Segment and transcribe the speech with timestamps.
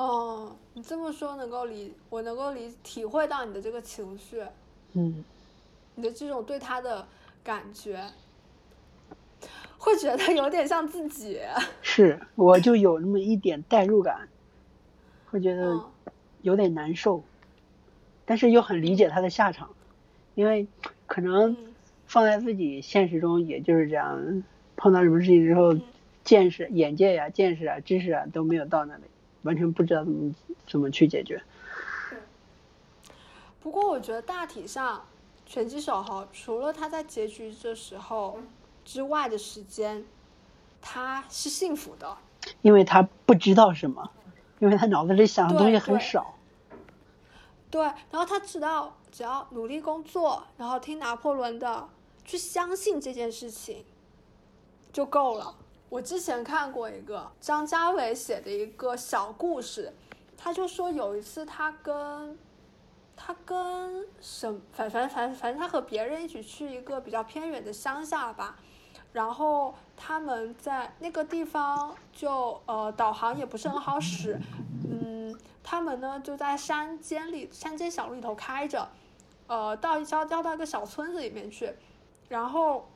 [0.00, 4.42] 哦，你这么说能够理，我能够理体会到你的这个情绪，
[4.94, 5.22] 嗯，
[5.94, 7.06] 你的这种对他的
[7.44, 8.02] 感觉，
[9.76, 11.38] 会觉得有点像自己。
[11.82, 14.26] 是，我就有那么一点代入感，
[15.26, 15.84] 会觉得嗯。
[16.40, 17.22] 有点难受，
[18.24, 19.68] 但是又很理解他的下场，
[20.34, 20.66] 因为
[21.04, 21.74] 可能嗯。
[22.06, 24.42] 放在自己现实中也就是这样，
[24.76, 25.82] 碰到什么事情之后嗯，
[26.24, 29.02] 见识、眼界呀、见识啊、知识啊都没有到那里，
[29.42, 30.34] 完全不知道怎么
[30.66, 31.42] 怎么去解决。
[33.62, 35.04] 不过我觉得大体上，
[35.44, 38.38] 拳击手哈，除了他在结局的时候
[38.84, 40.04] 之外的时间，
[40.80, 42.16] 他是幸福的。
[42.62, 44.10] 因为他不知道什么，
[44.60, 46.34] 因为他脑子里想的东西很少。
[47.70, 51.88] 对，然后他知道只要努力工作，然后听拿破仑的，
[52.24, 53.84] 去相信这件事情
[54.90, 55.54] 就够了。
[55.90, 59.92] 我之前看过一个张家伟写的一个小故事，
[60.38, 62.38] 他就说有一次他跟
[63.16, 68.56] 他跟什反反反反正他和别人一起去一个比较偏远的乡下吧，
[69.12, 74.40] 然后他们在那个地方就呃导航也不是很好使，
[74.88, 78.88] 嗯，他们呢就在山间里山间小路里头开着，
[79.48, 81.74] 呃到一要要到一个小村子里面去，
[82.28, 82.88] 然后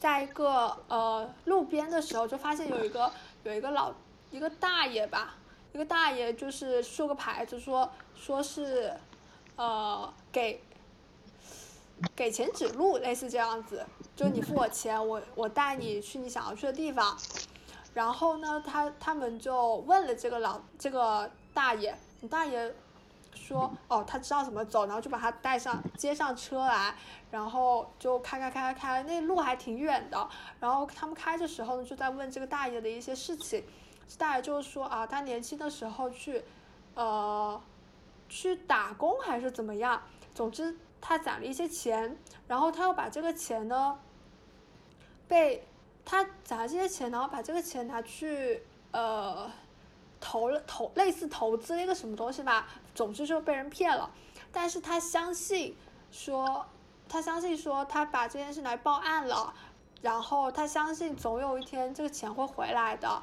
[0.00, 3.12] 在一个呃路边的时候就发现有一个
[3.44, 3.92] 有一个老
[4.30, 5.34] 一个大爷吧，
[5.72, 8.92] 一个大爷就是竖个牌子说说是
[9.56, 10.62] 呃给
[12.16, 13.84] 给钱指路，类似这样子，
[14.16, 17.14] 就你付我钱，我我带你去你想要去的地方。
[17.92, 22.74] 然后呢，他他们就问了这个老这个大爷，你大爷
[23.34, 26.94] 说哦，他知道怎么走，然后就把他带上接上车来，
[27.30, 30.28] 然后就开开开开开，那路还挺远的。
[30.58, 33.64] 然后他们开的时候呢，就在问这个大爷的一些事情。
[34.18, 36.42] 大爷就是说啊，他年轻的时候去，
[36.94, 37.60] 呃，
[38.28, 40.02] 去打工还是怎么样，
[40.34, 42.16] 总之他攒了一些钱，
[42.48, 43.96] 然后他又把这个钱呢，
[45.28, 45.64] 被
[46.04, 49.48] 他攒了这些钱，然后把这个钱拿去呃
[50.20, 52.66] 投了投类似投资了一个什么东西吧，
[53.00, 54.10] 总之就被人骗了。
[54.52, 55.74] 但是他相信
[56.10, 56.66] 说，
[57.08, 59.54] 他相信说他把这件事来报案了，
[60.02, 63.22] 然后他相信总有一天这个钱会回来的。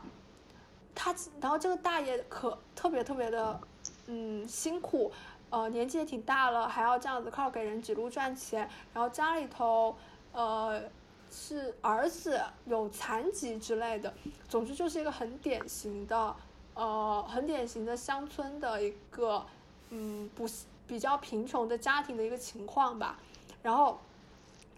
[0.95, 3.59] 他然后这个大爷可特别特别的
[4.07, 5.11] 嗯辛苦，
[5.51, 9.95] 呃年纪也挺大了，还要这样子靠给人指路赚钱，然后家里头
[10.31, 10.81] 呃
[11.29, 14.11] 是儿子有残疾之类的，
[14.49, 16.35] 总之就是一个很典型的
[16.73, 19.45] 呃很典型的乡村的一个
[19.89, 20.45] 嗯不
[20.87, 23.19] 比较贫穷的家庭的一个情况吧，
[23.61, 23.99] 然后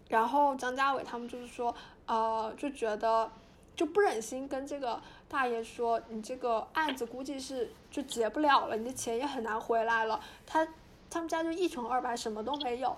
[0.08, 1.74] 然后张家伟他们就是说
[2.06, 3.30] 呃就觉得
[3.76, 10.20] 就不忍心跟这个大爷说，你这个案子估计是就结不了了，你的钱也很难回来了。
[10.44, 10.66] 他
[11.08, 12.96] 他们家就一穷二白，什么都没有。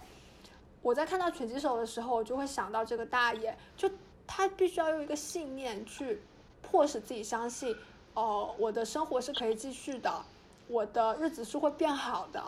[0.80, 3.88] 我在看到拳击手的时候，我就会想到这个大爷，就
[4.26, 6.20] 他必须要用一个信念去
[6.60, 7.76] 迫使自己相信，
[8.14, 10.24] 哦、我的生活是可以继续的，
[10.68, 12.42] 我的日子是会变好的，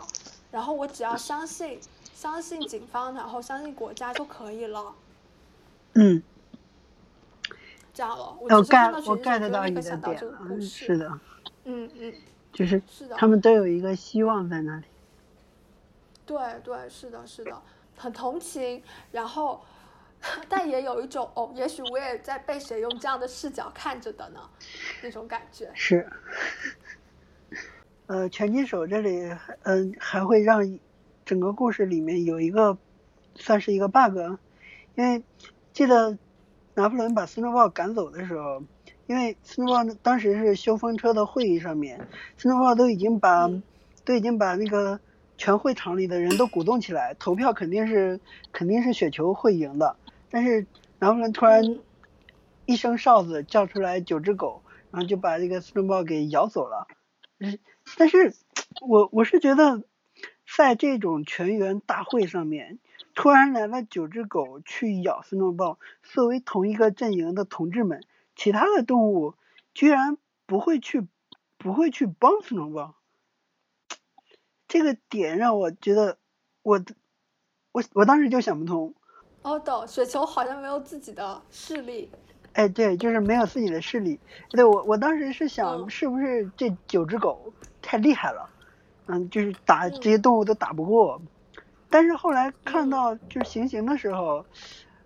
[0.51, 1.79] 然后我只要相信
[2.13, 4.93] 相信警方，然后相信国家就可以了。
[5.93, 6.21] 嗯，
[7.93, 10.61] 这样了，我我只是看 get 我到拳击手 get 就到你的点。
[10.61, 11.19] 是的，
[11.65, 12.13] 嗯嗯，
[12.51, 13.15] 就是是的。
[13.15, 14.83] 他们都有一个希望在那里。
[16.25, 17.61] 对对，是的，是的，
[17.95, 19.63] 很同情，然后，
[20.49, 24.39] 但也有一种哦，也许我也在被谁用这样的视角看着的呢，
[25.03, 25.71] 那种感觉。
[25.75, 26.09] 是，
[28.07, 29.31] 呃，拳击手这里，
[29.63, 30.79] 嗯、还会让
[31.25, 32.77] 整个故事里面有一个
[33.35, 34.17] 算是一个 bug，
[34.95, 35.23] 因为
[35.73, 36.17] 记得
[36.73, 38.63] 拿破仑把斯诺鲍赶走的时候，
[39.07, 42.07] 因为斯诺鲍当时是修风车的会议上面，
[42.37, 43.63] 斯诺鲍都已经把、嗯
[44.03, 44.99] 都已经把那个
[45.35, 48.19] 全会场里的人都鼓动起来，投票肯定是
[48.51, 49.95] 肯定是雪球会赢的，
[50.29, 50.67] 但是
[50.99, 51.79] 拿破仑突然嗯
[52.67, 54.61] 一声哨子叫出来九只狗，
[54.91, 56.85] 然后就把这个斯诺鲍给咬走了。
[57.39, 57.57] 嗯
[57.97, 58.33] 但是
[58.81, 59.83] 我我是觉得，
[60.57, 62.79] 在这种全员大会上面，
[63.13, 68.03] 突然来了九只狗去咬斯诺鲍，作为同一个阵营的同志们，
[68.35, 69.35] 其他的动物
[69.73, 71.07] 居然不会去
[71.57, 72.95] 不会去帮斯诺鲍，
[74.67, 76.17] 这个点让我觉得
[76.63, 76.83] 我
[77.71, 78.93] 我我当时就想不通。
[79.41, 82.09] 哦，懂，雪球好像没有自己的势力。
[82.53, 84.19] 哎，对，就是没有自己的势力。
[84.49, 87.53] 对我，我当时是想，嗯是不是这九只狗
[87.85, 88.49] 太厉害了，
[89.05, 91.21] 嗯，就是打嗯这些动物都打不过。
[91.89, 94.45] 但是后来看嗯到就是行刑的时候，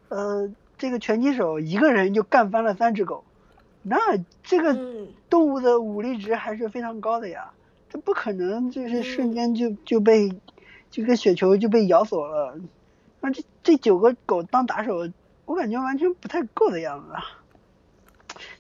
[0.08, 3.24] 呃，这个拳击手一个人就干翻了三只狗，
[3.84, 3.98] 那
[4.42, 7.52] 这个嗯动物的武力值还是非常高的呀。
[7.90, 10.30] 这不可能，就是瞬间就就被
[10.90, 12.58] 就跟雪球就被咬走了。
[13.20, 15.10] 那这这九个狗当打手，
[15.46, 17.24] 我感觉完全不太够的样子啊。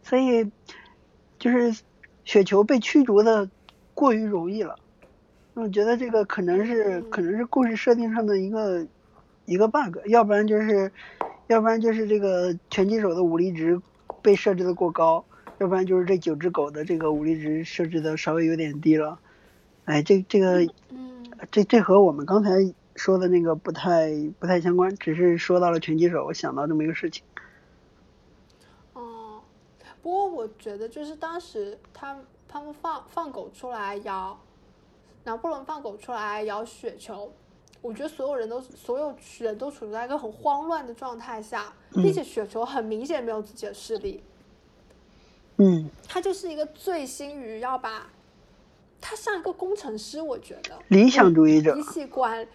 [0.03, 0.51] 所以
[1.37, 1.79] 就是
[2.25, 3.49] 雪球被驱逐的
[3.99, 4.79] 过于容易了。
[5.55, 8.87] 我觉得这个可能是可能是故事设定上的一个
[9.43, 10.89] 一个 bug，要不然就是
[11.47, 13.81] 要不然就是这个拳击手的武力值
[14.21, 15.25] 被设置的过高，
[15.57, 19.19] 要不然就是这九只狗的这个武力值设置的稍微有点低了。
[19.83, 20.65] 哎，这这个，
[21.51, 22.51] 这这和我们刚才
[22.95, 27.21] 说的那个不太不太相关，只是说到了拳击手，我想到这么一个事情。
[28.93, 29.41] 哦，
[30.01, 32.17] 不过我觉得就是当时他
[32.49, 34.37] 他们放放狗出来咬。
[35.25, 37.31] 拿破仑放狗出来咬雪球，
[37.81, 44.23] 我觉得所有人都所有人都处在一个很慌乱的状态下，并且雪球很明显没有自己的势力。
[45.57, 48.09] 嗯，他就是一个醉心于要把，
[49.01, 52.47] 他像一个工程师，我觉得理想主义者，比起管，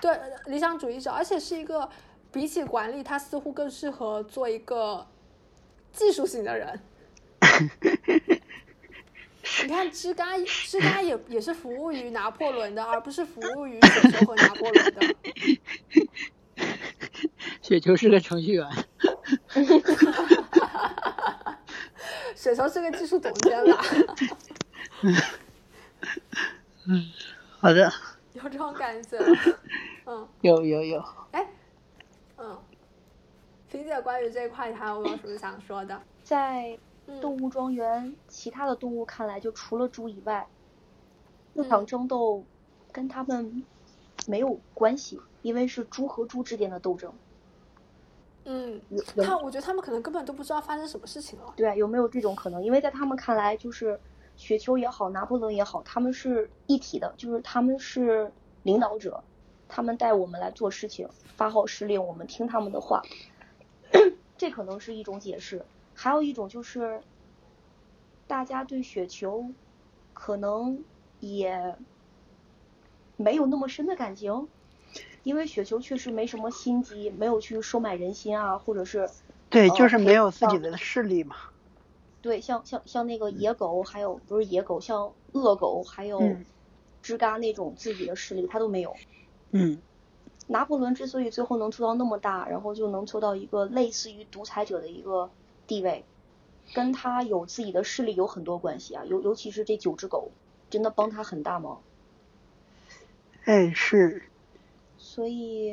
[0.00, 1.88] 对理想主义者，而且是一个
[2.32, 5.06] 比起管理，他似乎更适合做一个
[5.92, 6.80] 技术型的人。
[9.62, 15.14] 你看，芝嘎芝嘎也 也是服务于拿破仑的，而不是服务于雪球和拿破仑的。
[17.62, 18.66] 雪球是个程序员。
[22.34, 23.84] 雪球是个技术总监吧？
[26.86, 27.10] 嗯，
[27.60, 27.92] 好的。
[28.32, 29.18] 有这种感觉？
[30.06, 31.04] 嗯，有有有。
[31.30, 31.46] 哎，
[32.36, 32.58] 嗯，
[33.70, 36.02] 萍姐，关于这一块，你还有没有什么想说的？
[36.24, 36.76] 在。
[37.20, 40.46] 动物庄园，其他的动物看来，就除了猪以外，
[41.54, 42.44] 这场争斗
[42.90, 43.64] 跟他们
[44.26, 47.12] 没有关系，因为是猪和猪之间的斗争。
[48.44, 48.80] 嗯，
[49.22, 51.52] 他我觉得他们可能根本都不知道发生什么事情了。
[51.56, 52.62] 对，有没有这种可能？
[52.62, 54.00] 因为在他们看来，就是
[54.36, 58.32] 雪球也好，拿破仑也好，他们是一体的，就是他们是
[58.64, 59.22] 领导者，
[59.68, 63.02] 他们带我们来做事情，发号施令，我们听他们的话。
[64.36, 65.64] 这可能是一种解释。
[66.02, 67.00] 还有一种就是，
[68.26, 69.46] 大家对雪球
[70.12, 70.82] 可能
[71.20, 71.76] 也
[73.16, 74.48] 没有那么深的感情，
[75.22, 79.08] 因为雪球确实没什么心机，没有去收买人心啊，或者是
[79.48, 81.36] 对，就是没有自己的势力嘛。
[82.20, 86.20] 对，像像像那个野狗，还有不是野狗，像恶狗，还有
[87.00, 88.96] 吱嘎那种自己的势力，他都没有。
[89.52, 89.80] 嗯。
[90.48, 95.30] 拿破仑之所以最后能做到那么大，然后就能做到一个类似于独裁者的一个。
[95.72, 96.04] 地位
[96.74, 100.30] 跟他有自己的势力有很多关系啊，尤尤其是这九只狗，
[100.68, 101.80] 真的帮他很大忙。
[103.44, 104.24] 哎，是。
[104.98, 105.72] 所以，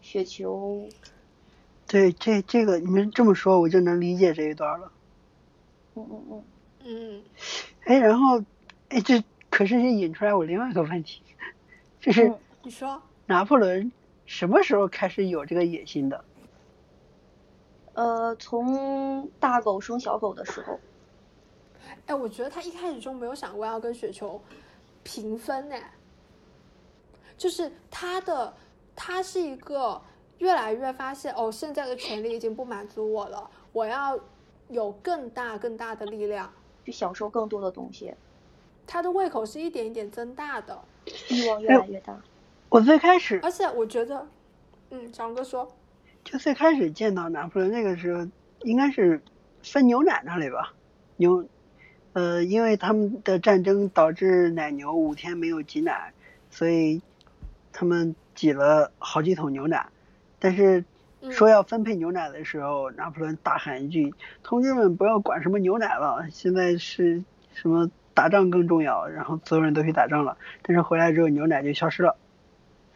[0.00, 0.88] 雪球。
[1.88, 4.92] 对，这这个你们这么说，我就能理解这一段了。
[5.96, 6.44] 嗯嗯嗯
[6.84, 7.22] 嗯。
[7.82, 8.40] 哎，然后，
[8.88, 11.22] 哎，这可是引出来我另外一个问题，
[12.00, 12.32] 就是
[12.62, 13.90] 你说拿破仑
[14.26, 16.24] 什么时候开始有这个野心的？
[17.94, 20.78] 呃，从大狗生小狗的时候，
[22.06, 24.40] 哎，我觉得他一开始就没有想过要跟雪球
[25.02, 25.76] 平分呢。
[27.36, 28.54] 就是他的，
[28.96, 30.00] 他是一个
[30.38, 34.18] 越来越发现，哦，现在的权利已经不满足我了，我要
[34.68, 36.50] 有更大更大的力量，
[36.84, 38.14] 去享受更多的东西。
[38.86, 40.80] 他的胃口是一点一点增大的，
[41.28, 42.18] 欲望越来越大。
[42.68, 44.26] 我最开始，而且我觉得，
[44.90, 45.70] 嗯，长哥说。
[46.24, 48.26] 就最开始见到拿破仑那个时候，
[48.62, 49.20] 应该是
[49.62, 50.72] 分牛奶那里吧，
[51.16, 51.46] 牛，
[52.12, 56.12] 呃，因为他们的战争导致奶牛五天没有挤奶，
[56.50, 57.02] 所以
[57.72, 59.88] 他们挤了好几桶牛奶，
[60.38, 60.84] 但是
[61.30, 64.12] 说要分配牛奶的时候，拿破仑大喊一句
[64.42, 72.16] ：“同志们，不要管什么牛奶了，现在是什么打仗更重要。”然后所有人都去打仗了，但是回来之后牛奶就消失了。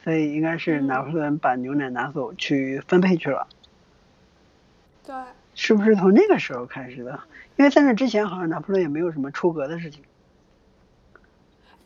[0.07, 3.49] 所以应该是拿破仑把牛奶拿走去分配去了，
[5.05, 5.13] 对，
[5.53, 7.19] 是不是从那个时候开始的？
[7.57, 10.05] 因为在那之前好像拿破仑也没有什么出格的事情。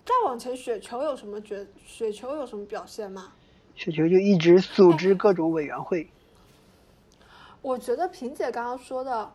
[0.05, 1.67] 再往前，雪球有什么觉？
[1.87, 3.33] 雪球有什么表现吗？
[3.75, 6.11] 雪球就一直组织各种委员会。
[7.63, 9.33] 我觉得萍姐刚刚说的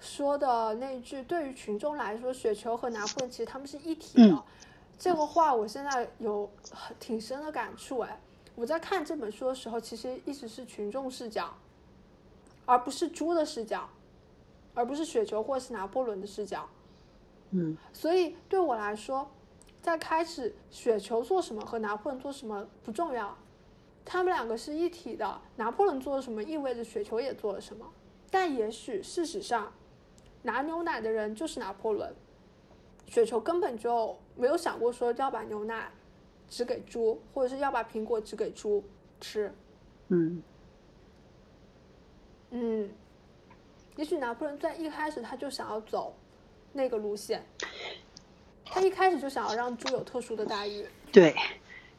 [0.00, 4.42] 说的那句，对于群众来说，雪球和拿破仑其实他们是一体的。
[4.98, 8.20] 这个话我现在有很挺深的感触哎，
[8.54, 11.52] 我在看这本书的时候，其实一直是群众视角，
[12.64, 13.88] 而不是猪的视角，
[14.74, 16.68] 而不是雪球或是拿破仑的视角。
[17.50, 19.30] 嗯，所以对我来说，
[19.82, 23.36] 在开始雪球做什么和拿破仑做什么不重要，
[24.04, 25.40] 他们两个是一体的。
[25.56, 27.86] 拿破仑做了什么，意味着雪球也做了什么。
[28.30, 29.72] 但也许事实上，
[30.42, 32.14] 拿牛奶的人就是拿破仑。
[33.06, 35.90] 雪球根本就没有想过说要把牛奶
[36.48, 38.84] 只给猪，或者是要把苹果只给猪
[39.20, 39.52] 吃。
[40.08, 40.42] 嗯
[42.50, 42.90] 嗯，
[43.96, 46.14] 也许拿破仑在一开始他就想要走
[46.72, 47.44] 那个路线，
[48.64, 50.86] 他一开始就想要让猪有特殊的待遇。
[51.10, 51.34] 对，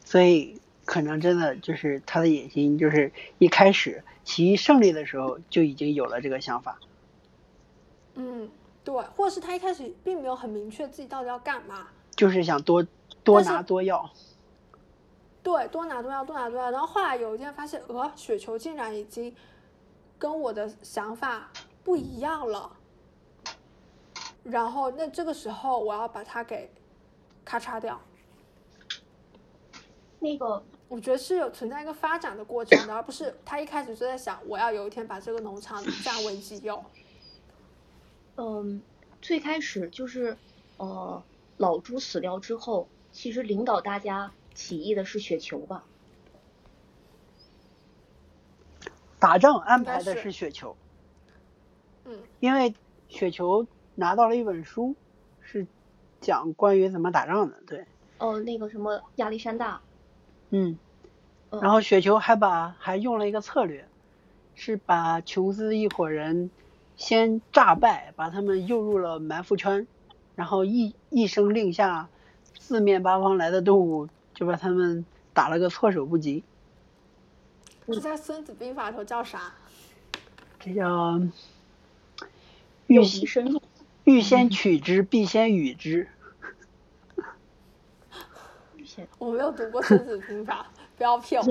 [0.06, 6.80] 所以可能真的就是他的野心，就是一开始起义胜利的时候就已经有了这个想法。
[8.14, 8.50] 嗯，
[8.84, 12.86] 对，或者是他一开始并没有很明确自己到底要干嘛，就是想多
[13.24, 14.10] 多拿多要。
[15.44, 16.72] 对，多拿多要，多拿多要。
[16.72, 19.36] 然后后来有一天发现，呃，雪球竟然已经
[20.18, 21.52] 跟我的想法
[21.84, 22.72] 不一样了。
[24.44, 26.72] 然后那这个时候我要把它给
[27.44, 28.00] 咔嚓掉。
[30.20, 36.84] 那个我觉得是有存在一个发展的过程的，而不是他一开始就在想我要有一天把这个农场占为己有。
[38.38, 38.82] 嗯，
[39.22, 40.36] 最开始就是，
[40.78, 41.22] 呃，
[41.58, 45.84] 老朱死掉之后，其实领导大家起义的是雪球吧？
[49.18, 50.76] 打仗安排的是是雪球，
[52.04, 52.76] 嗯因为
[53.08, 54.96] 雪球拿到了一本书，
[55.42, 55.66] 是
[56.22, 57.58] 讲关于怎么打仗的。
[57.66, 57.86] 对，
[58.20, 59.82] 哦，那个什么亚历山大，
[60.50, 60.78] 嗯，
[61.50, 63.88] 嗯然后雪球还把还用了一个策略，
[64.54, 66.52] 是把琼斯一伙人
[66.98, 69.88] 先炸败，把他们诱入了埋伏圈，
[70.36, 72.10] 然后一一声令下，
[72.60, 76.44] 四面八方来的动物就把他们打了个措手不及。
[77.88, 79.54] 这在《孙子兵法》里头叫啥？
[80.60, 81.22] 这叫
[82.88, 83.60] 欲先。
[84.04, 86.08] 欲先取之，必先予之。
[89.18, 91.48] 我没有读过《孙子兵法》，不要骗我。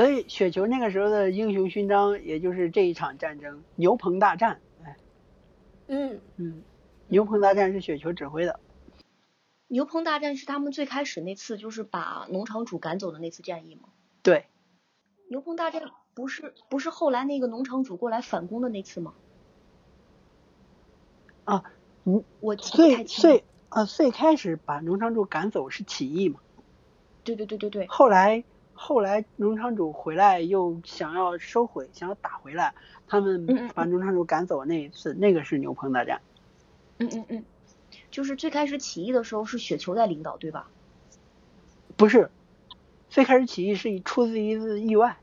[0.00, 4.58] 所以雪球那个时候的英雄勋章，也就是这一场战争——牛棚大战。
[4.82, 4.96] 哎，
[5.88, 6.62] 嗯，嗯，
[7.08, 8.58] 牛棚大战是雪球指挥的。
[9.68, 13.90] 牛棚大战是他们最开始那次，就是把农场主赶走的那次战役吗？
[14.22, 14.46] 对，
[15.28, 15.82] 牛棚大战
[16.14, 19.12] 不是不是后来那个农场主过来反攻的那次吗？
[21.44, 21.64] 啊，
[22.04, 23.44] 嗯，我最最。
[23.68, 26.40] 呃最开始把农场主赶走是起义嘛，
[27.22, 28.42] 对对对对对，后来
[28.82, 32.74] 后来农场主回来又想要收回，想要打回来，
[33.06, 36.22] 他们把农场主赶走那一次，那个是牛棚大战。
[36.96, 37.44] 嗯嗯嗯，
[38.10, 40.70] 就是最开始起义的时候是雪球在领导，对吧？
[41.98, 42.30] 不是，
[43.10, 45.18] 最开始起义是出自一次意外，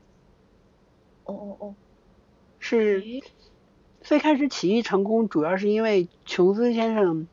[1.24, 1.74] 哦哦哦，
[2.60, 3.02] 是
[4.00, 7.26] 最开始起义成功，主要是因为琼斯先生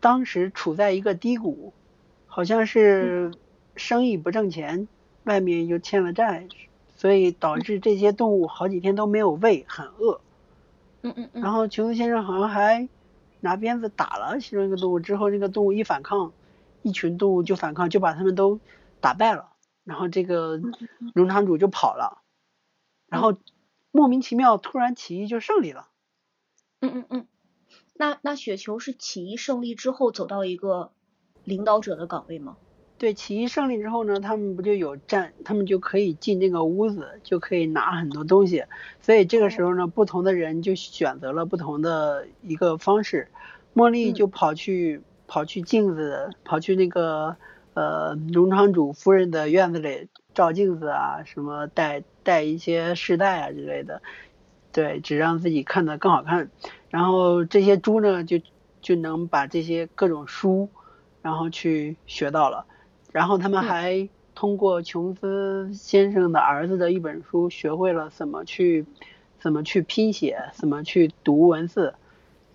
[0.00, 1.72] 当时处在一个低谷，
[2.26, 3.32] 好像是
[3.76, 4.88] 生意不挣钱，
[5.24, 6.48] 外面又欠了债，
[6.96, 10.20] 所以导致这些动物好几天都没有喂，很饿。
[11.02, 12.88] 嗯嗯嗯，然后琼斯先生好像还
[13.40, 16.32] 拿鞭子打了其中一个动物，之后那个动物一反抗，
[16.82, 18.58] 一群动物就反抗，就把他们都
[19.00, 19.50] 打败了。
[19.84, 20.58] 然后这个
[21.14, 22.22] 农场主就跑了，
[23.06, 23.36] 然后
[23.90, 25.88] 莫名其妙突然起义就胜利了。
[26.80, 27.26] 嗯嗯嗯，
[27.92, 30.90] 那那雪球是起义胜利之后走到一个
[31.44, 32.56] 领导者的岗位吗？
[32.96, 38.64] 对，起义胜利之后呢，他们不就有战，他们就可以进那个屋子，就可以拿很多东西。
[39.02, 43.28] 所以这个时候呢，不同的人就选择了不同的一个方式。
[43.74, 47.36] 茉莉就跑去、跑去镜子，跑去那个
[47.74, 54.00] 呃农场主夫人的院子里照镜子啊，什么戴戴一些饰带啊之类的，
[54.72, 56.48] 对，只让自己看得更好看。
[56.90, 58.40] 然后这些猪呢，就
[58.80, 60.68] 就能把这些各种书，
[61.20, 62.66] 然后去学到了。
[63.14, 63.62] 然后他们嗯。
[63.62, 68.84] 还通过琼斯先生的儿子的一本书，学会了怎么去
[69.38, 71.94] 怎么去拼写，怎么去读文字，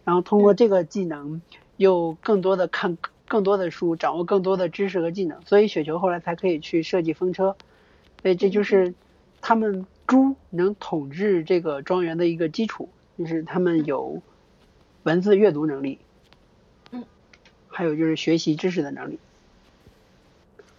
[0.03, 1.41] 然后通过这个技能，
[1.77, 2.97] 又更多的看
[3.29, 7.55] 更多的书，掌握更多的知识和技能，所以雪球后来才可以去设计风车。
[8.21, 8.93] 所以这就是
[9.39, 14.21] 他们猪能统治这个庄园的一个基础，就是他们有
[15.03, 15.99] 文字阅读能力，
[16.91, 17.05] 嗯，
[17.69, 19.17] 还有就是学习知识的能力。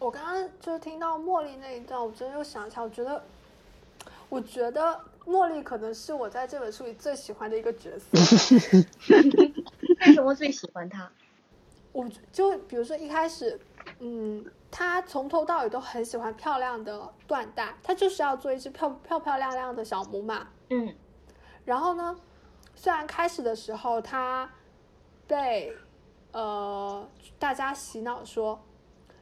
[0.01, 3.23] 我刚刚就是听到茉莉那一段，我真的又想起来，我觉得，
[4.31, 8.07] 我觉得茉莉可能是我在这本书里最喜欢的一个角色。
[10.01, 11.09] 为什么最喜欢她？
[11.93, 13.61] 我就比如说一开始，
[13.99, 20.49] 嗯，她从头到尾都很喜欢漂亮的缎带，她就是要做一只漂漂漂亮亮的小母马。
[20.71, 20.95] 嗯
[21.67, 22.17] 然后呢，
[22.75, 24.51] 虽然开始的时候她
[25.27, 25.77] 被
[26.33, 27.07] 呃
[27.39, 28.59] 大家洗脑说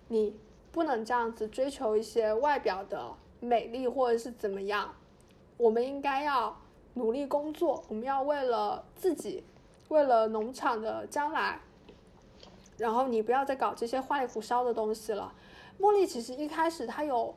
[0.07, 0.39] 你
[0.79, 4.95] 不能这样子追求一些外表的美丽或者是怎么样，
[5.57, 6.57] 我们应该要
[6.95, 9.43] 努力工作，我们要为了自己，
[9.89, 11.59] 为了农场的将来，
[12.77, 15.35] 然后你不要再搞这些花里胡哨的东西了。
[15.81, 17.35] 茉莉其实一开始她有，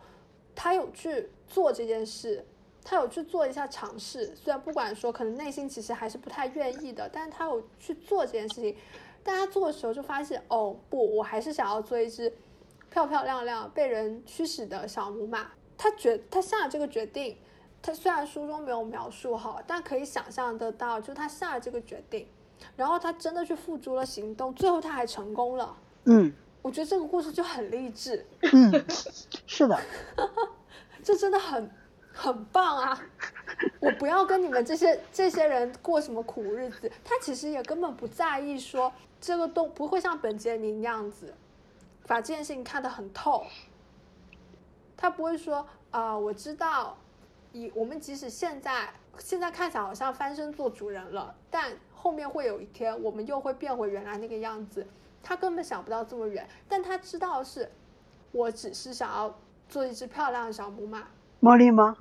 [0.53, 2.45] 她有去做这件事，
[2.83, 8.75] 她有去做一下尝试，虽然不管说可能内心其实还是不太愿意的，但是她有去做这件事情。
[9.23, 12.31] 但她做的时候就发现，哦不，我还是想要做一只
[12.91, 15.47] 漂漂亮亮、被人驱使的小母马。
[15.75, 17.35] 他决，他下了这个决定。
[17.81, 22.27] 他虽然书中没有描述好，但可以想象得到，就是她下了这个决定，
[22.75, 25.75] 然后他真的去付诸了行动，最后他还成功了。
[26.05, 26.31] 嗯
[26.61, 28.71] 我觉得这个故事就很励志，嗯，
[29.47, 29.75] 是的，
[31.01, 31.71] 这真的很
[32.13, 33.01] 很棒啊！
[33.79, 36.91] 我不要跟你们这些这些人过什么苦日子。
[37.03, 41.33] 他其实也根本不在意说这个动不会像本杰明那样子，
[42.07, 43.45] 把这件事情看得很透。
[44.95, 46.97] 他不会说啊、我知道，
[47.51, 54.87] 以我们即使现在现在看起来好像翻身做主人了，但后面会有一天我们又会变回原来那个样子。
[55.23, 57.69] 他根本想不到这么远，但他知道是，
[58.31, 61.07] 我只是想要做一只漂亮的小母马。
[61.41, 61.97] 茉莉吗？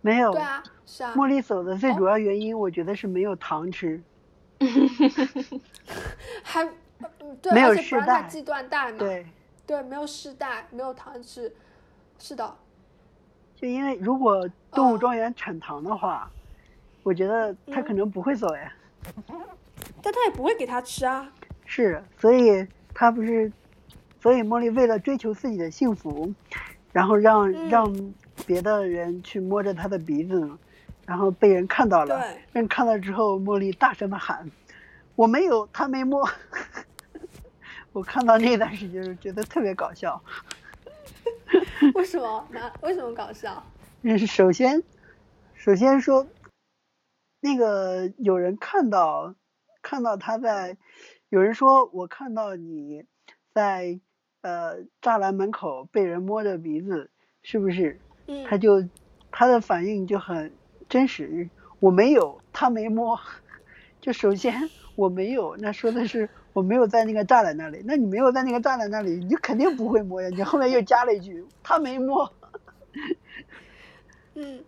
[0.00, 0.32] 没有。
[0.32, 4.02] 对啊，是啊，茉莉走的最主要原因，我觉得是没有糖吃。
[6.42, 6.74] 还嗯
[7.40, 9.26] 对，没有而且不让他世代系缎带嘛，对，
[9.66, 11.54] 对，没有世代，没有糖吃，
[12.18, 12.56] 是的，
[13.54, 16.30] 就因为如果动物哦庄园产糖的话，
[17.02, 18.72] 我觉得他可嗯能不会走呀。
[20.02, 21.30] 但他也不会给他吃啊。
[21.64, 23.52] 是，所以他不是，
[24.20, 26.32] 所以茉莉为了追求自己的幸福，
[26.92, 28.12] 然后让、嗯让
[28.46, 30.48] 别的人去摸着他的鼻子，
[31.04, 34.48] 然后被人看到了，对人看到之后，茉莉大声的喊
[35.16, 36.28] ：“我没有，他没摸。”
[37.98, 40.22] 我看到那段时间觉得特别搞笑。
[41.96, 42.46] 为什么？
[42.52, 43.60] 那为什么搞笑？
[44.02, 44.84] 嗯，首先，
[45.54, 46.28] 首先说，
[47.40, 49.34] 那个有人看到，
[49.82, 50.76] 看到他在，
[51.28, 53.04] 有人说我看到你
[53.52, 53.98] 在
[54.42, 57.10] 呃栅栏门口被人摸着鼻子，
[57.42, 57.98] 是不是？
[58.28, 58.88] 嗯，他就
[59.32, 60.52] 他的反应就很
[60.88, 63.18] 真实，我没有，他没摸。
[64.00, 70.28] 就首先我没有，那说的是我没有在那个栅栏那里，那你没有在那个栅栏那里，你就肯定不会摸呀。
[70.30, 72.32] 你后面又加了一句他没摸。
[74.34, 74.64] 嗯，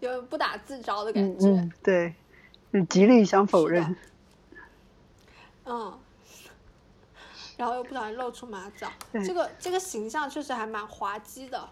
[0.00, 1.46] 有不打自招的嗯感觉。
[1.46, 2.14] 嗯，对，
[2.72, 3.96] 就极力想否认。
[5.64, 5.96] 嗯，
[7.56, 11.68] 然后又不小心露出马脚，这个这个形象确实还蛮滑稽的，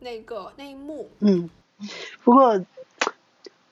[0.00, 1.48] 那个那一幕，嗯，
[2.24, 2.60] 不过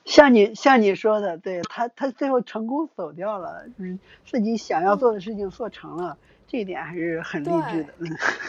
[0.09, 6.17] 像你像你说的，对他他最后成功走掉了，嗯，自己想要做的事情做成了，
[6.47, 7.93] 这一点还是很励志的。
[7.99, 8.07] 嗯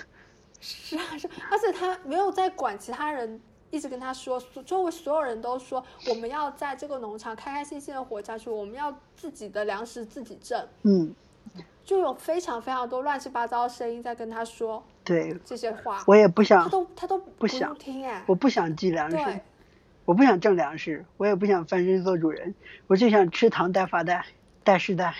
[0.58, 3.38] 是啊是，而且他没有在管其他人，
[3.70, 11.14] 一直跟他说，所周围所有人都说我们要在这个农场开开心心的活下去，我们要自己的粮食自己挣，嗯，
[11.84, 19.40] 就有非常非常多乱七八糟的声音在跟他说对，这些话，我也不他想，都他都不想听哎，我不想积粮食对，
[20.10, 22.52] 我不想挣粮食，我也不想翻身做主人，
[22.88, 24.26] 我就想吃糖带发带
[24.64, 25.14] 带世代。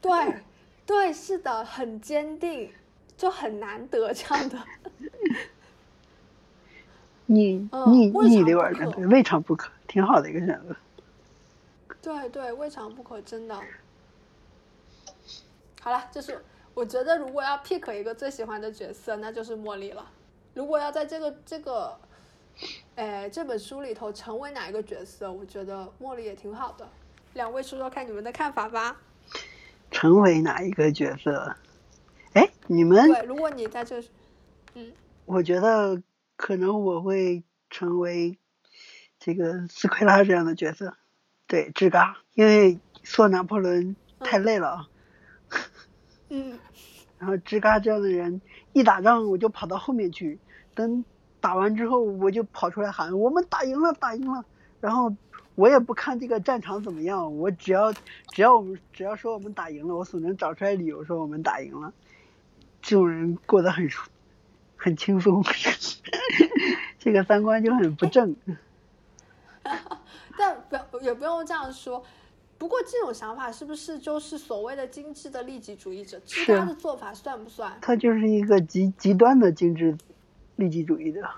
[0.00, 0.10] 对
[0.86, 2.72] 对是的，很坚定，
[3.18, 4.58] 就很难得这样的。
[7.26, 10.74] 逆嗯逆逆流而上，未尝不可，挺好的一个选择。
[12.00, 13.60] 对对，未尝不可，真的。
[15.82, 20.10] 好了，就是我觉得如果要 pick 一个最喜欢的角色，那就是茉莉了。
[20.54, 21.94] 如果要在这个这个，
[23.00, 26.86] 呃，这本书里头成为哪一个角色，我觉得茉莉也挺好的。
[27.32, 29.00] 两位说说看你们的看法吧。
[29.90, 31.56] 成为哪一个角色？
[32.34, 34.04] 哎，你们对，如果你在这，
[34.74, 34.92] 嗯，
[35.24, 36.02] 我觉得
[36.36, 38.36] 可能我会成为
[39.18, 40.94] 这个斯奎拉这样的角色，
[41.46, 44.90] 对，吱嘎，因为做拿破仑太累了，
[46.28, 46.58] 嗯，
[47.18, 48.42] 然后吱嘎这样的人
[48.74, 50.38] 一打仗我就跑到后面去，
[50.74, 51.02] 等
[51.40, 54.44] 打完之后我就跑出来喊我们打赢了，打赢了，
[54.80, 55.14] 然后
[55.54, 57.92] 我也不看这个战场怎么样，我只要
[58.32, 61.92] 只要我们只要说我们打赢了，我总能找出来理由说我们打赢了，
[62.82, 64.08] 这种人过得很舒
[64.76, 65.42] 很轻松，
[66.98, 68.34] 这个三观就很不正。
[70.38, 72.02] 但不要也不用这样说。
[72.56, 76.18] 不过这种想法是不是就是所谓的精致的利己主义者？
[76.26, 77.72] 是其他的做法算不算？
[77.80, 79.96] 他就是一个极极端的精致
[80.60, 81.28] 利己主义的。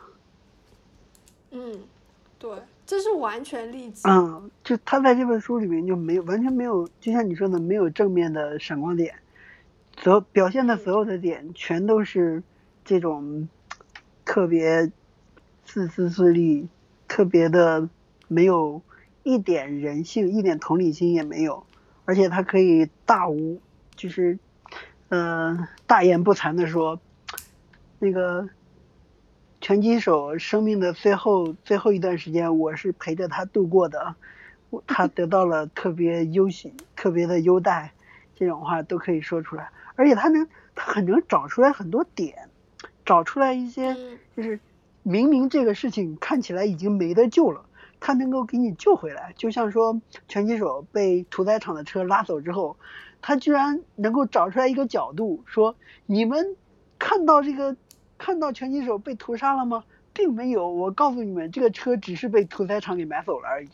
[1.53, 1.81] 嗯，
[2.39, 2.51] 对，
[2.85, 4.03] 这是完全利己。
[4.09, 9.15] 嗯，就他在这本书里面就没有完全没有，就像你说的，没有正面的闪光点，
[9.97, 12.43] 所表现的所有的点全都是
[12.85, 13.49] 这种
[14.25, 14.91] 特别
[15.65, 16.69] 自私自利、
[17.07, 17.89] 特别的
[18.29, 18.83] 没有
[19.23, 21.65] 一点人性、一点同理心也没有，
[22.05, 23.61] 而且他可以大无
[23.95, 24.39] 就是，
[25.11, 26.99] 呃，大言不惭的说，
[27.99, 28.49] 那个
[29.62, 34.16] 拳击手生命的最后最后一段时间，我是陪着他度过的，
[34.88, 37.92] 他得到了特别优许、特别的优待，
[38.35, 42.48] 这种话都可以说出来，而且他能，他很能找出来很多点，
[43.07, 44.59] 找出来一些嗯就是
[45.05, 47.64] 明明这个事情看起来已经没得救了。
[48.01, 52.77] 他能够给你救回来，就像说拳击手被屠宰场的车拉走之后，
[53.20, 56.57] 他居然能够找出来一个角度，说你们
[56.98, 57.77] 看到这个
[58.23, 59.83] 看到拳击手被屠杀了吗？
[60.13, 63.69] 并没有，我告诉你们，这个车只是被屠宰场给买走了而已。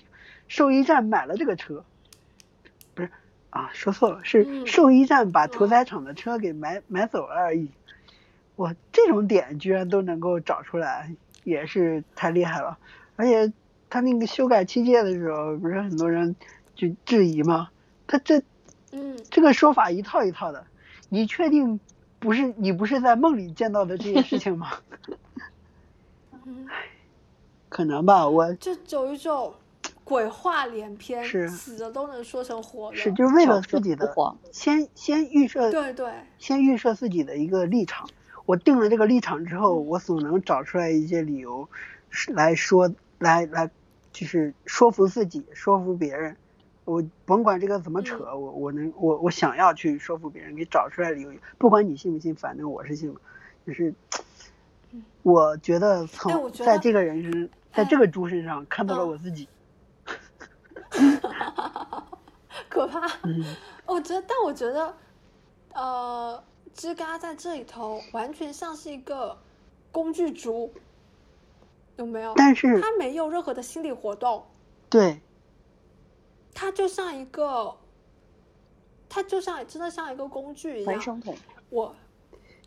[0.47, 1.85] 兽医站买了这个车，
[2.95, 3.11] 不是
[3.51, 7.69] 啊，说错了，是嗯兽医站把屠宰场的车给买买走了而已。
[8.57, 11.13] 我这种点居然都能够找出来，
[11.45, 12.79] 也是太厉害了。
[13.17, 13.53] 而且
[13.91, 16.35] 他那个修改器械的时候，不是很多人
[16.75, 17.69] 就质疑吗？
[18.07, 18.41] 他这
[18.93, 20.65] 嗯，这个说法一套一套的，
[21.11, 21.79] 你确定
[22.19, 24.73] 不是你不是在梦里见到的这些事情吗？
[26.47, 26.67] 嗯
[27.69, 29.53] 可能吧，我就有一种
[30.03, 32.97] 鬼话连篇，是死的都能说成活的。
[32.97, 34.13] 是就是为了自己的
[34.51, 38.09] 先先预设对对，先预设自己的一个立场。
[38.47, 41.69] 我定了这个立场之后，我总能找出来一些理由，
[42.09, 43.71] 是来说来来，
[44.11, 46.35] 就是说服自己，说服别人。
[46.89, 53.21] 我甭管这个怎么扯，我我能我我想要去说服别人，给找出来理由，不管你信不信，反正我是信了。
[53.67, 53.95] 就是
[55.23, 59.47] 我觉得从、在这个人身，在这个猪身上看到了嗯我自己。
[62.71, 63.07] 可怕。
[63.25, 63.45] 嗯，
[63.85, 64.95] 我觉得，但我觉得，
[65.75, 66.43] 呃，
[66.75, 69.37] 吱嘎在这里头完全像是一个
[69.93, 70.73] 工具猪，
[71.97, 72.33] 有没有？
[72.35, 74.43] 但是它没有任何的心理活动，
[74.89, 75.21] 对
[76.61, 77.77] 它就像一个，
[79.09, 80.95] 它就像真的像一个工具一样。
[80.95, 81.37] 传声筒，
[81.71, 81.95] 我，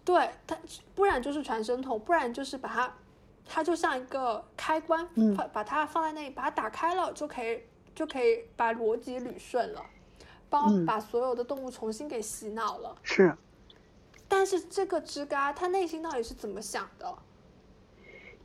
[0.06, 0.58] 对它，
[0.96, 2.96] 不然就是传声筒，不然就是把它，
[3.46, 9.84] 它就像一个开关，嗯把把它放在那里，把它打开了，就可以就可以把逻辑捋顺了，
[10.50, 12.96] 帮嗯把所有的动物重新给洗脑了。
[13.04, 13.36] 是
[14.30, 17.14] 但是这个吱嘎，他内心到底是怎么想的？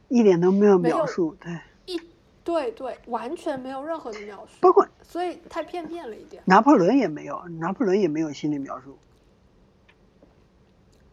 [0.09, 1.59] 一点都没有描述，对，一，
[2.47, 6.41] 对对，完全没有任何的描述，包括所以太片面了一点。
[6.47, 8.97] 拿破仑也没有，拿破仑也没有心理描述，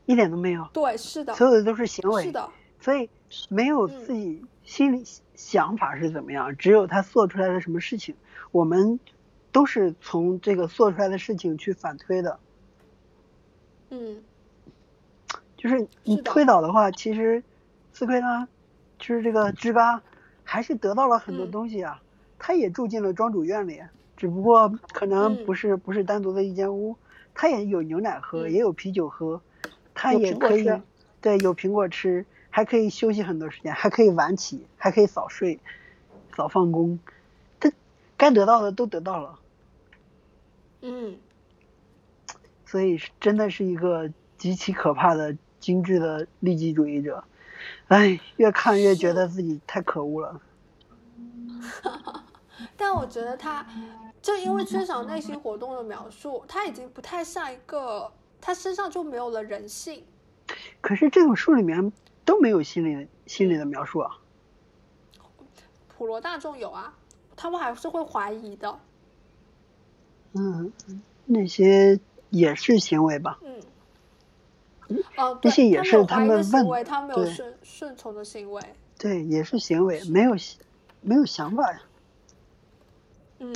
[0.05, 2.47] 一点都没有，对，是的，所有的都是行为，是的，
[2.79, 3.09] 所以
[3.49, 8.13] 没有嗯自己心里想法是怎么样，只有他做出来的什么事情，
[8.51, 8.99] 我们
[9.51, 12.39] 都是从这个做出来的事情去反推的，
[13.89, 14.21] 嗯，
[15.57, 17.43] 就是你推导的话，其实
[17.91, 18.47] 斯奎拉
[18.99, 20.03] 就是这个吱嘎，
[20.43, 21.51] 还是得到了很多嗯。
[21.51, 22.01] 东西啊，
[22.37, 23.81] 他也住进了庄主院里，
[24.17, 25.45] 只不过可能嗯。
[25.45, 26.95] 不是、不是单独的一间屋，
[27.33, 28.51] 他也有牛奶喝，嗯。
[28.51, 29.41] 也有啤酒喝，
[29.93, 30.69] 他也可以
[31.21, 35.59] 对有苹果吃，还可以休息很多时间，还可以晚起，还可以早睡，
[36.35, 36.99] 早放工，
[37.59, 37.71] 他
[38.17, 39.39] 该得到的都得到了，
[40.81, 41.17] 嗯，
[42.65, 47.23] 所以是真的是一个极其可怕的精致的利己主义者。
[47.87, 50.41] 哎，越看越觉得自己太可恶了。
[52.77, 53.65] 但我觉得他，
[54.21, 60.03] 就因为缺少内心活动的描述，他已经不太像一个，他身上就没有了人性。
[60.81, 61.91] 可是这种书里面
[62.25, 64.17] 都没有心理心理的描述啊。
[65.87, 66.93] 普罗大众有啊，
[67.35, 68.79] 他们还是会怀疑的。
[70.33, 70.73] 嗯，
[71.25, 71.99] 那些
[72.29, 73.39] 也是行为吧？
[73.43, 73.61] 嗯，
[75.17, 78.61] 哦，那对，些也是他他们问行为，他没有对顺顺从的行为。
[78.97, 80.35] 对，也是行为，没有
[81.01, 81.81] 没有想法呀。
[83.39, 83.53] 嗯，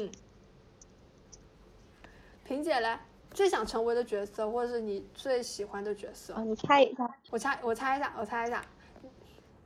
[2.44, 2.98] 萍姐嘞，
[3.32, 6.34] 最想成为的角色，或者是你最喜欢的角色？
[6.34, 8.62] 啊，你猜一下，我猜，我猜一下，我猜一下，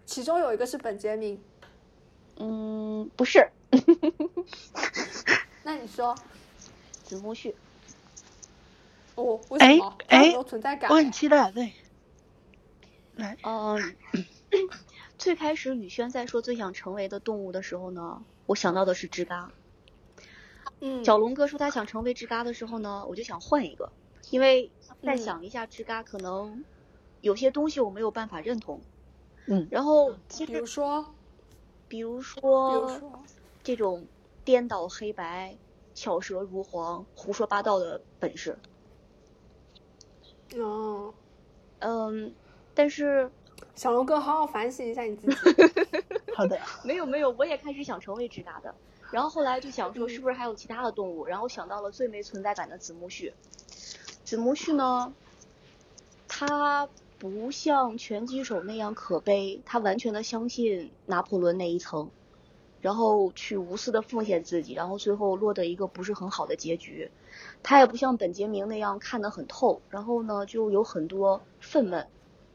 [0.06, 1.42] 其中有一个是本杰明，
[2.38, 3.50] 嗯，不是，
[5.64, 6.16] 那你说，
[7.04, 7.56] 子木旭，
[9.16, 9.98] 哦，为什哎么？
[10.08, 11.12] 哎很有存在感我很哎。
[11.12, 11.74] 期待，对。
[13.16, 13.96] 来，嗯，
[15.18, 19.52] 最开始宇轩在说最想成为的动物的时候呢，我想到的是吱嘎。
[20.80, 23.92] 嗯，小龙哥说他想成为吱嘎的时候呢，我就想换一个，
[24.32, 24.72] 因为
[25.04, 26.64] 再嗯想一下吱嘎，可能
[27.20, 28.82] 有些东西我没有办法认同。
[29.46, 31.14] 嗯然后其比如说，
[31.88, 33.24] 比如比如说说，
[33.64, 34.08] 这种
[34.46, 35.58] 颠倒黑白、
[35.94, 38.58] 巧舌如簧、胡说八道的本事，
[40.56, 41.14] 嗯，
[41.80, 42.34] 嗯，
[42.74, 43.30] 但是
[43.76, 45.36] 小龙哥，好好反省一下你自己。
[46.36, 48.74] 好的， 没有没有，我也开始想成为直嘎的。
[49.12, 51.26] 然后后来就想说，是不是还有其他的动物？
[51.26, 53.34] 然后想到了最没存在感的子木旭。
[54.24, 55.14] 子木旭呢，
[56.28, 56.88] 他
[57.20, 62.10] 不像拳击手那样可悲，他完全的相信拿破仑那一层，
[62.82, 67.10] 然后去无私的奉献自己，然后最后落得一个不是很好的结局。
[67.64, 72.08] 他也不像本杰明那样看得很透，然后呢就有很多愤懑，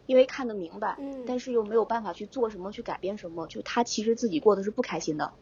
[0.07, 5.33] 因为看得明白，但是又没有办法去做什么去改变什么，就他其实自己过得是不开心的，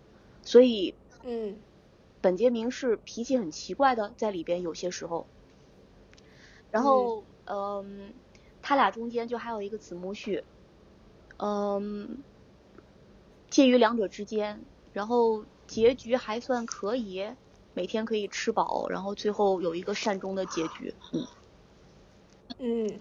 [0.42, 0.94] 所以。
[1.26, 1.56] 嗯，
[2.20, 5.26] 本杰明是脾气很奇怪的，在里边有些时候。
[6.70, 8.12] 然后，嗯，
[8.60, 10.44] 他俩中间就还有一个子木旭，
[11.38, 12.18] 嗯，
[13.48, 14.62] 介于两者之间，
[14.94, 17.28] 然后结局还算可以，
[17.74, 20.94] 每天可以吃饱，然后最后有一个善终的结局。
[21.12, 21.26] 嗯，
[22.60, 23.00] 嗯，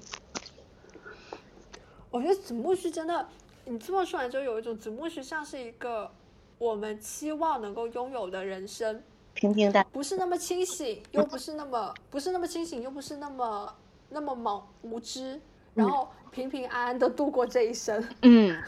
[2.11, 3.25] 我觉得子木须真的，
[3.63, 6.11] 你这么说来就有一种子木须像是一个。
[6.59, 9.03] 我们期望能够拥有的人生，
[9.33, 13.75] 平平淡，不是那么清醒，又不是那么不是那么清醒，又不是那么
[14.07, 15.41] 那么懵无知，
[15.73, 18.01] 然后平平安安的度过这一生。
[18.21, 18.63] 嗯，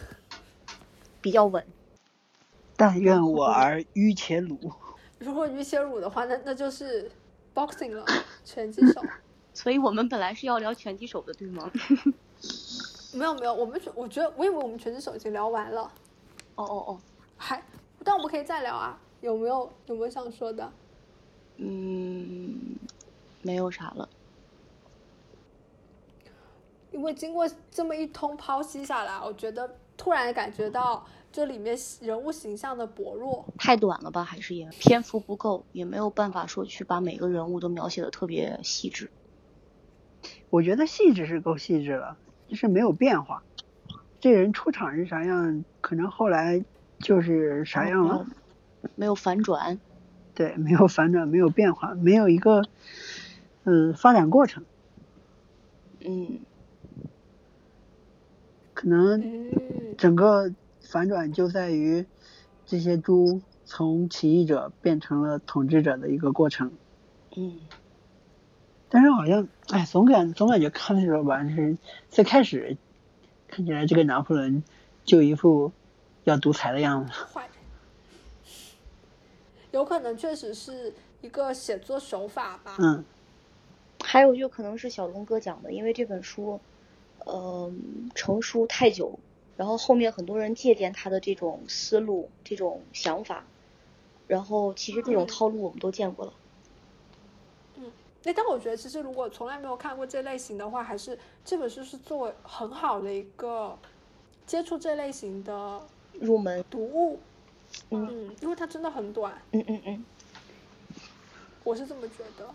[1.21, 1.65] 比较稳。
[2.77, 4.57] 但愿我儿于且鲁。
[5.19, 7.09] 如果于且鲁的话，那那就是
[7.53, 8.05] boxing 了，
[8.43, 9.01] 拳击手。
[9.53, 11.71] 所以我们本来是要聊拳击手的，对吗？
[13.13, 15.83] 没有没有，我们我觉得我以为我们拳击手已经聊完了。
[16.55, 16.99] 哦哦哦，
[17.37, 17.63] 还。
[18.03, 20.69] 但我们可以再聊啊，有没有有没有想说的？
[21.57, 22.75] 嗯，
[23.41, 24.07] 没有啥了。
[26.91, 31.05] 因为经过这么一通剖析下来，我觉得突然感觉到
[31.35, 33.45] 这里面人物形象的薄弱。
[33.57, 34.23] 太短了吧？
[34.23, 39.11] 还是也篇幅不够，也没有办法说去把每个人物都描写的特别细致。
[40.49, 42.15] 我觉得细致是够细致了，
[42.47, 43.43] 就是没有变化。
[44.21, 46.63] 这人出场是啥样，可能后来。
[46.99, 48.25] 就是啥样了？
[48.95, 49.81] 没有反转，
[50.33, 52.63] 对，没有反转，没有变化，没有一个
[53.65, 54.63] 嗯发展过程。
[55.99, 56.39] 嗯，
[58.73, 60.53] 可能整个
[60.95, 62.05] 反转就在于
[62.65, 66.71] 这些猪从起义者变成了统治者的一个过程。
[67.35, 67.59] 嗯，
[68.87, 71.77] 但是好像哎，总感总感觉看的时候吧，就是
[72.09, 72.77] 最开始
[73.49, 74.63] 看起来这个拿破仑
[75.03, 75.73] 就一副。
[76.23, 77.47] 要独裁的样子，坏，
[79.69, 82.77] 有可能确实是一个写作手法吧。
[82.79, 83.05] 嗯，
[84.03, 86.59] 还有就可能是小龙哥讲的，因为这本书，
[87.27, 89.19] 嗯，成书太久，
[89.57, 93.45] 然后后面很多人借鉴他的这种思路、这种想法，
[94.27, 96.33] 然后其实这种套路我们都见过了。
[97.75, 97.91] 嗯，
[98.25, 103.77] 哎，但我觉得其实如果从来没有看过这类型的话，还是这本书是作为很好的一个
[104.45, 105.81] 接触这类型的。
[106.19, 107.19] 入门读物，
[107.89, 110.05] 嗯，因为它真的很短，嗯嗯嗯，
[111.63, 112.53] 我是这么觉得。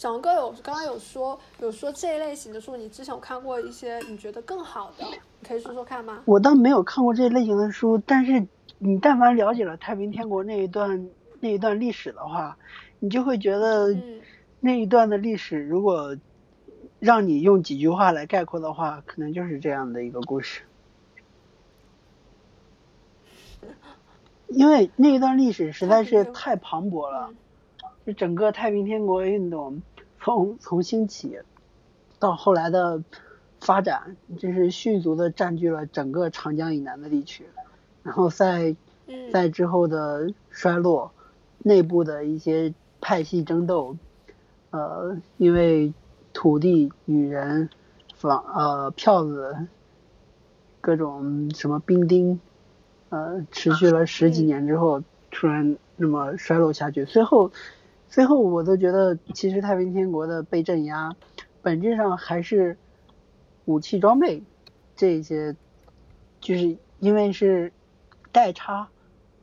[0.00, 6.22] 小王哥有刚刚有说有说这一类型的书，你之前有看过一些你觉得更好的，你可以说说看吗？
[6.24, 8.40] 我倒没有看过这类型的书，但是
[8.78, 12.56] 你但凡了解了太平天国那一段那一段历史的话，
[12.98, 13.94] 你就会觉得
[14.58, 16.16] 那一段的历史，如果
[16.98, 20.62] 让你用几句话来概括的话，可能就是这样的一个故事。
[24.48, 27.30] 因为那一段历史实在是太磅礴了，
[28.06, 29.82] 就整个太平天国运动
[30.20, 31.38] 从从兴起
[32.18, 33.02] 到后来的
[33.60, 37.46] 发展，就是迅速的占据了整个长江以南的地区，
[38.02, 38.76] 然后在
[39.32, 41.12] 在之后的衰落，
[41.58, 43.96] 内部的一些派系争斗，
[44.70, 45.92] 呃，因为
[46.32, 47.70] 土地、女人、
[48.14, 49.66] 房呃票子，
[50.80, 52.38] 各种什么兵丁。
[53.08, 55.02] 呃，持续了十几年之后，
[55.32, 57.04] 突然那么衰落下去。
[57.04, 57.50] 最后，
[58.10, 61.14] 最后我都觉得，其实太平天国的被镇压，
[61.62, 62.76] 本质上还是
[63.66, 64.42] 武器装备
[64.96, 65.54] 这些，
[66.40, 67.72] 就是因为是
[68.32, 68.88] 代差，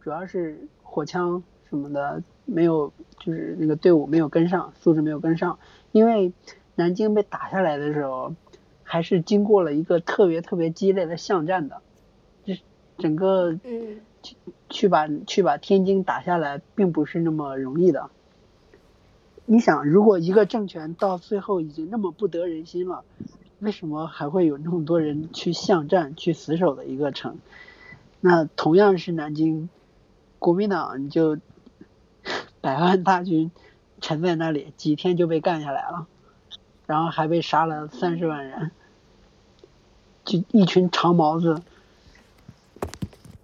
[0.02, 5.58] 主要是火枪什么的没有，就是那个队伍没有跟上，素质没有跟上。
[5.94, 6.34] 因为
[6.76, 8.36] 南京被打下来的时候，
[8.84, 11.82] 还是经过了一个特别特别激烈的巷战的。
[12.44, 12.62] 就是
[12.98, 13.58] 整个
[14.22, 14.36] 去
[14.70, 18.10] 去把去把天津打下来，并不是那么容易的。
[19.50, 23.06] 你想，如果一个政权到最后已经那么不得人心了，
[23.60, 27.38] 为什么还会有那么多人去巷战、去死守的一个城？
[28.20, 29.70] 那同样是南京，
[30.38, 31.38] 国民党就
[32.60, 33.50] 百万大军
[34.02, 36.08] 沉在那里，几天就被干下来了，
[36.86, 38.72] 然后还被杀了三十万人，
[40.26, 41.62] 就一群长毛子。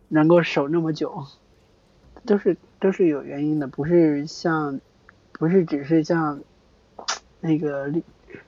[0.09, 1.25] 能够守那么久，
[2.23, 4.79] 都是都是有原因的，不是像，
[5.43, 6.39] 不是只是像
[7.41, 8.01] 那个历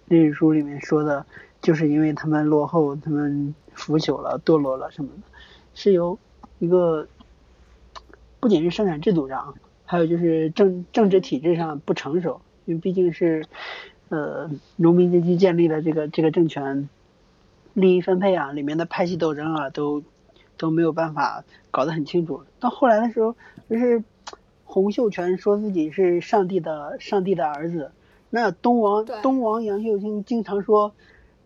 [0.06, 1.26] 历史书里面说的，
[1.62, 5.24] 就是因为他们落后，他们腐朽了、堕落了什么的，
[5.74, 6.18] 是由
[6.58, 7.06] 一个
[8.40, 13.46] 不仅是生产制度上，还有就是政政治体制上不成熟，因为毕竟是
[14.08, 16.88] 呃农民阶级建立的这个这个政权，
[17.74, 20.02] 利益分配啊，里面的派系斗争啊，都
[20.56, 22.46] 都没有办法搞得很清楚。
[22.62, 23.36] 到后来的时候，
[23.70, 24.02] 就是
[24.66, 27.92] 洪秀全说自己是上帝的上帝的儿子，
[28.30, 30.94] 那东王东王杨秀清经常说，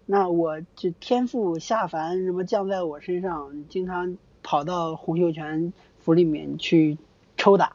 [0.07, 6.97] 那我就天赋下凡什么降在我身上，经常跑到洪秀全府里面去
[7.37, 7.71] 抽打，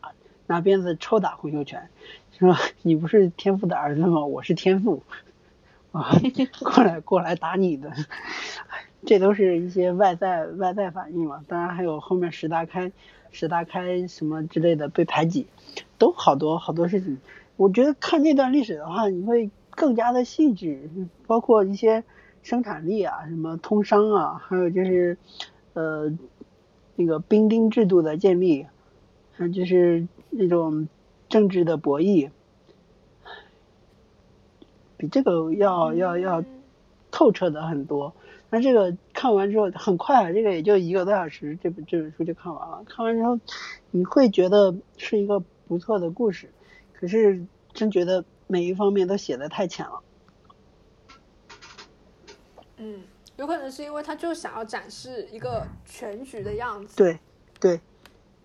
[0.47, 1.89] 拿鞭子抽打洪秀全，
[2.39, 4.25] 说 你不是天赋的儿子吗？
[4.27, 5.03] 我是天赋，
[5.93, 6.11] 啊，
[6.61, 7.93] 过来过来打你的，
[9.07, 11.45] 这都是一些外在外在反应嘛。
[11.47, 12.93] 当然还有后面石达开、
[13.31, 15.47] 石达开什么之类的被排挤，
[15.99, 17.19] 都好多好多事情。
[17.57, 20.91] 我觉得看这段历史的话，你会更加的细致，
[21.27, 22.03] 包括一些
[22.43, 25.17] 生产力啊，什么通商啊，还有就是
[25.75, 26.13] 呃
[26.97, 28.67] 那个兵丁制度的建立，
[29.33, 30.89] 还有就是那种
[31.29, 32.31] 政治的博弈，
[34.97, 36.47] 比这个要要要嗯
[37.11, 38.13] 透彻的很多。
[38.55, 42.85] 那这个看完之后很快啊，这个也就一个多小时，这本这本书就看完了。
[42.87, 43.37] 看完之后，
[43.91, 46.49] 你会觉得是一个不错的故事，
[46.93, 50.01] 可是真觉得每一方面都写的太浅了。
[52.77, 53.03] 嗯，
[53.37, 56.97] 有可能是因为他就想要展示一个全局的样子。
[56.97, 57.19] 对，
[57.59, 57.81] 对。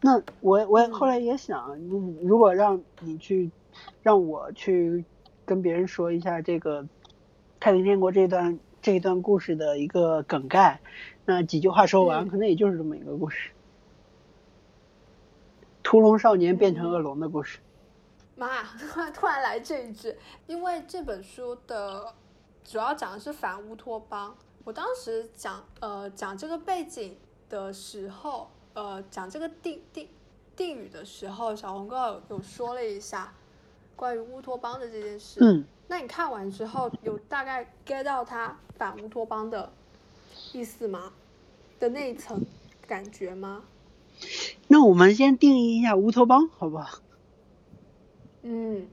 [0.01, 3.51] 那我我嗯后来也想，嗯如果让你去，
[4.01, 5.05] 让我去
[5.45, 6.87] 跟别人说一下这个
[7.59, 10.79] 太平天国这段这一段故事的一个梗概，
[11.25, 13.51] 那几句话说完，嗯可能也就是这么一个故事。
[15.83, 17.59] 屠龙少年变成恶龙的故事。
[18.35, 20.15] 妈，突 然突然来这一句，
[20.47, 22.13] 因为这本书的
[22.63, 24.35] 主要讲的是反乌托邦。
[24.63, 27.17] 我当时讲呃讲这个背景
[27.49, 30.07] 的时候，呃讲这个定定
[30.55, 33.33] 定语的时候，小红哥有有说了一下
[33.99, 35.41] 关于乌托邦的这件事。
[35.41, 39.69] 嗯，那你看完之后，有大概 get 到他反乌托邦的
[40.53, 41.11] 意思吗？
[41.81, 42.41] 的那一层
[42.87, 43.65] 感觉吗？
[44.69, 46.99] 那我们先定义一下乌托邦，好不好？
[48.41, 48.87] 嗯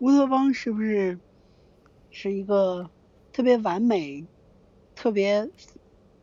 [0.00, 1.20] 乌托邦是不是
[2.10, 2.90] 是一个
[3.32, 4.26] 特别完美、
[4.96, 5.48] 特别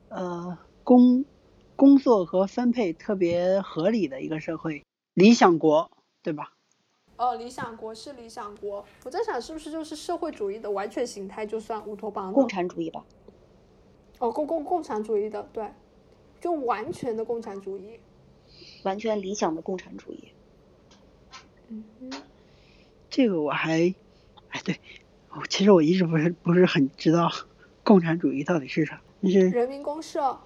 [0.09, 1.23] 呃工
[1.77, 5.89] 工作和分配特别合理的一个社会理想国，
[6.21, 6.51] 对吧？
[7.19, 12.33] 哦，理想国是理想国，我在想是不是就是社会主义的完全形态就算乌托邦呢？
[12.33, 13.03] 共产主义吧。
[14.19, 15.69] 哦，共共共产主义的，对，
[16.39, 17.99] 就完全的共产主义。
[18.83, 20.29] 完全理想的共产主义。
[21.67, 22.21] 嗯哼，
[23.09, 23.93] 这个我还，
[24.47, 24.79] 哎，对，
[25.31, 27.29] 我其实我一直不是不是很知道
[27.83, 30.39] 共产主义到底是啥，就是人民公社，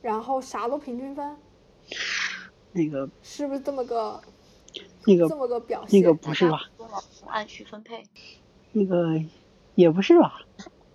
[0.00, 1.36] 然后啥都平均分，
[2.70, 4.22] 那个是不是这么个
[5.06, 6.00] 那个这么个表现？
[6.00, 6.60] 那个不是吧？
[7.26, 8.04] 按需分配。
[8.72, 9.20] 那个
[9.74, 10.42] 也不是吧？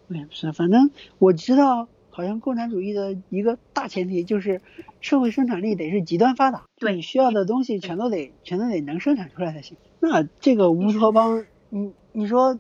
[0.08, 0.90] 我也不是，反正
[1.20, 4.62] 我知道，好像共产主义的一个大前提就是
[5.02, 9.78] 社会生产力得是极端发达，对你需要的东西全都得全都得能生产出来才行。
[10.00, 12.60] 那这个乌托邦，你你说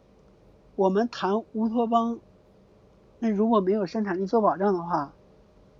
[0.75, 2.19] 我们谈乌托邦，
[3.19, 5.13] 那如果没有生产力做保障的话，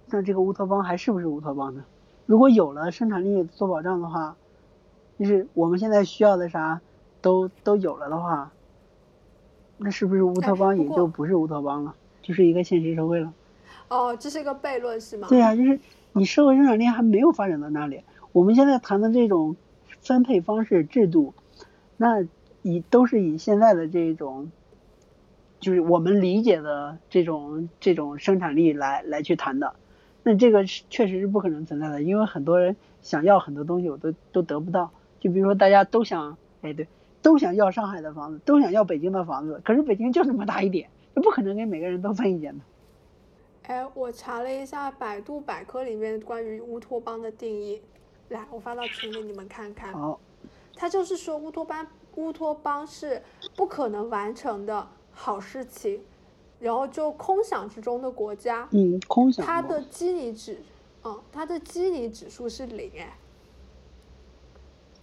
[0.07, 1.83] 那这个乌托邦还是不是乌托邦呢？
[2.25, 4.35] 如果有了生产力做保障的话，
[5.17, 6.81] 就是我们现在需要的啥
[7.21, 8.51] 都都有了的话，
[9.77, 13.33] 那是不是乌托邦也就不是乌托邦了，就是一个现实社会了？
[13.89, 15.27] 哦，这是一个悖论是吗？
[15.29, 15.79] 对呀、就是
[16.13, 18.01] 你社会生产力还没有发展到那里，
[18.31, 19.55] 我们现在谈的这种
[20.01, 21.33] 分配方式制度，
[21.95, 22.25] 那
[22.61, 24.51] 以都是以现在的这种，
[25.59, 29.73] 就是我们理解的这种这种生产力来来去谈的，
[30.21, 34.91] 那这个是确实是不可能存在的，因为很多人想要很多东西，我都都得不到。
[35.19, 36.87] 就比如说大家都想，哎对，
[37.21, 42.63] 都想要上海的房子，都想要北京的房子，可是北京就那么大一点，这不可能给每个人都分一间的。
[43.63, 47.81] 哎，我查了一下百度百科里面关于乌托邦的定义，
[48.29, 49.91] 来，我发到群里你们看看。
[49.91, 50.19] 好，
[50.73, 53.21] 它就是说乌托邦，乌托邦是
[53.57, 55.99] 不可能完成的好事情，
[56.59, 60.59] 然后就空想之中的国家，嗯，空想它的基尼指，
[61.03, 63.17] 嗯，它的基尼指数是零，哎，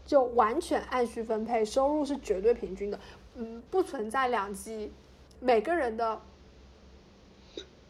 [0.05, 2.99] 就完全按需分配，收入是绝对平均的，
[3.37, 4.93] 嗯，不存在两极，
[5.41, 6.21] 每个人的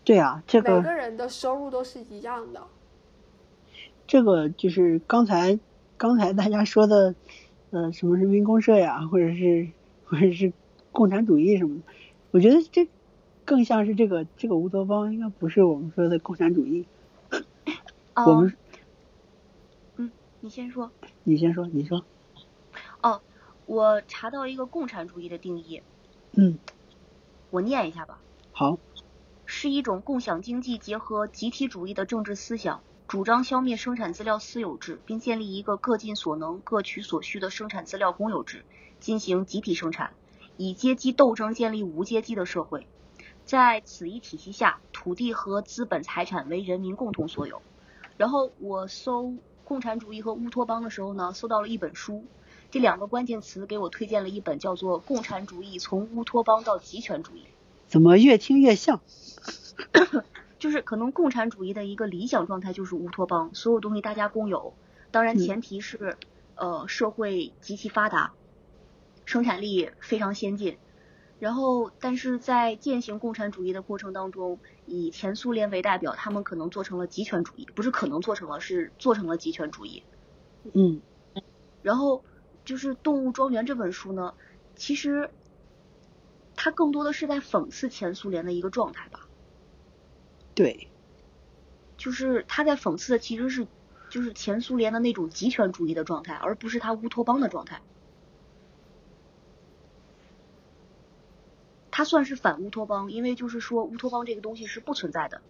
[0.05, 2.63] 对啊，这个每个人的收入都是一样的。
[4.07, 5.59] 这个就是刚才
[5.97, 7.15] 刚刚才大家说的，
[7.71, 9.69] 呃，什么人民公社呀，或者是
[10.05, 10.53] 或者是
[10.93, 11.83] 共产主义什么的，
[12.31, 12.87] 我觉得这
[13.45, 16.87] 更像是这个这个乌托邦，应该不是我们说的共产主义。
[18.15, 18.57] 哦、我们嗯，
[20.45, 20.91] 你先说。
[21.23, 22.05] 你先说，你说。
[23.01, 23.23] 哦，
[23.65, 25.81] 我查到一个共产主义的定义，
[26.33, 26.59] 嗯，
[27.49, 28.21] 我念一下吧。
[28.53, 28.79] 好，
[29.47, 38.67] 是一种共享经济结合集体主义的政治思想，主张消灭生产资料私有制，并建立一个各尽所能、各取所需的生产资料公有制，
[39.01, 40.13] 进行集体生产，
[40.59, 42.87] 以阶级斗争建立无阶级的社会。
[43.47, 47.63] 在此一体系下，土地和资本财产为人民共同所有。
[48.19, 49.35] 然后我搜
[49.65, 52.25] 共产主义和乌托邦的时候呢，搜到了一本书，
[52.71, 57.41] 这两个关键词给我推荐了一本叫做《共产主义从乌托邦到极权主义》。
[57.89, 59.01] 怎么越听越像？
[60.59, 64.73] 就是可能共产主义的一个理想状态就是乌托邦，所有东西大家共有，
[65.11, 66.17] 当然前提是、
[66.57, 68.33] 呃社会极其发达，
[69.25, 70.79] 生产力非常先进。
[71.45, 80.03] 然后，但是在践行共产主义的过程当中，以前苏联为代表，他们可能做成了极权主义，不是可能做成了，是做成了极权主义。
[80.73, 81.03] 嗯
[81.83, 82.25] 然后
[82.65, 84.33] 就是《动物庄园》这本书呢，
[84.75, 85.29] 其实
[86.57, 89.29] 它更多的是在讽刺前苏联的一个状态吧。
[90.55, 90.89] 对，
[91.99, 93.67] 就是他在讽刺的其实是
[94.09, 97.83] 就是前苏联的那种极权主义的状态，而不是他乌托邦的状态。
[101.97, 105.41] 他算是反乌托邦，因为就是说乌托邦这个东西是不存在的，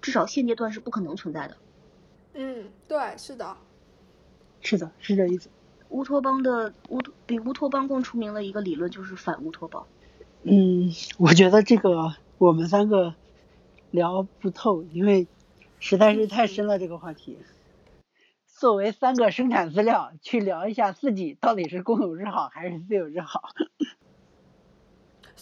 [0.00, 1.58] 至少现阶段是不可能存在的。
[2.32, 3.54] 嗯，对，是的，
[4.62, 5.50] 是的，是这意思。
[5.90, 9.86] 乌托邦的乌托比乌托邦更出名的一个理论就是反乌托邦。
[10.42, 13.14] 嗯，我觉得这个我们三个
[13.90, 15.26] 聊不透，因为
[15.80, 17.36] 实在是太深了这个话题。
[18.46, 23.50] 作为三个生产资料，去聊一下自己到底是公有制好还是私有制好。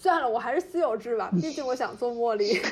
[0.00, 2.60] 算了，我还是私有制吧，毕竟我想做茉莉。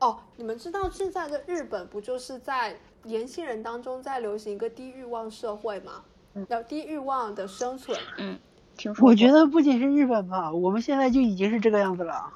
[0.00, 6.04] 哦，你们知道现在的日本不就是在年轻人当中在流行一个低欲望社会吗？
[6.48, 7.98] 要低欲望的生存。
[8.18, 8.38] 嗯，
[8.76, 12.30] 听说我觉得不仅是日本吧，我们现在就已经是这个样子了。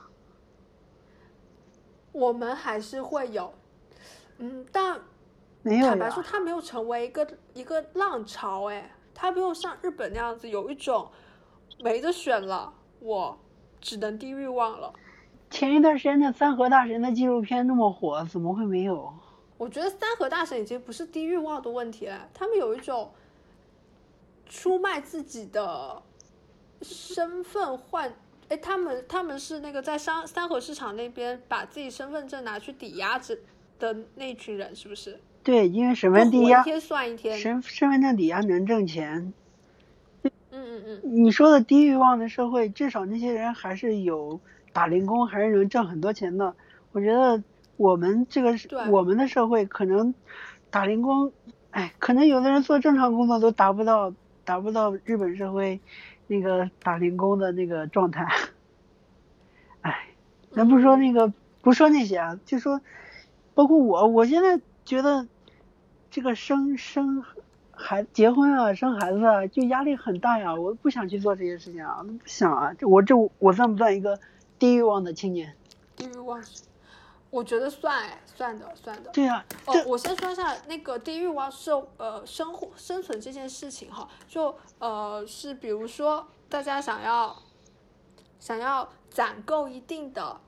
[2.13, 3.53] 我们还是会有，
[4.39, 4.99] 嗯，但
[5.63, 8.91] 没有坦白说，呀，它没有成为一个一个浪潮，哎，
[9.21, 11.11] 它没有像日本那样子有一种
[11.83, 13.37] 没得选了，我
[13.81, 14.93] 只能低欲望了。
[15.51, 19.13] 前一段时间的三河大神的纪录片那么火，怎么会没有？
[19.57, 23.13] 我觉得三河大神已经不是低欲望的问题了，他们有一种
[24.47, 26.01] 出卖自己的
[26.81, 28.15] 身份换，
[28.49, 33.37] 哎，他们他们是那个在三三河市场那边把自己身份证拿去抵押着
[33.81, 35.21] 的那群人，是不是？
[35.49, 37.39] 对，因为身就份抵押，一天算一天。
[37.39, 39.33] 身身份证抵押能挣钱。
[40.23, 44.39] 嗯嗯嗯，你说的低欲望的社会，至少那些人还是有
[44.75, 46.55] 打零工，还是能挣很多钱的。
[46.93, 47.43] 我觉得
[47.79, 48.55] 我们这个
[48.91, 50.13] 我们的社会可能
[50.71, 51.33] 打零工，
[51.71, 54.13] 哎，可能有的人做正常工作都达不到
[54.45, 55.81] 达不到日本社会
[56.27, 58.29] 那个打零工的那个状态。
[59.81, 60.09] 哎，
[60.51, 61.33] 咱不说那个，
[61.63, 62.83] 不说那些啊，就说
[63.55, 65.27] 包括我，我现在觉得
[66.19, 67.25] 这个生生
[67.71, 70.53] 孩结婚啊，生孩子啊，就压力很大呀。
[70.53, 72.75] 我不想去做这些事情啊，不想啊。
[72.77, 74.19] 这我这我算不算一个
[74.59, 75.55] 低欲望的青年？
[75.95, 76.43] 低欲望，
[77.31, 79.11] 我觉得算哎，算的算的。
[79.13, 87.33] 对呀、哦，我先说一下那个低欲望是呃生活生存这件事情哈，就呃是比如说大家想要
[88.41, 90.41] 想要攒够一定的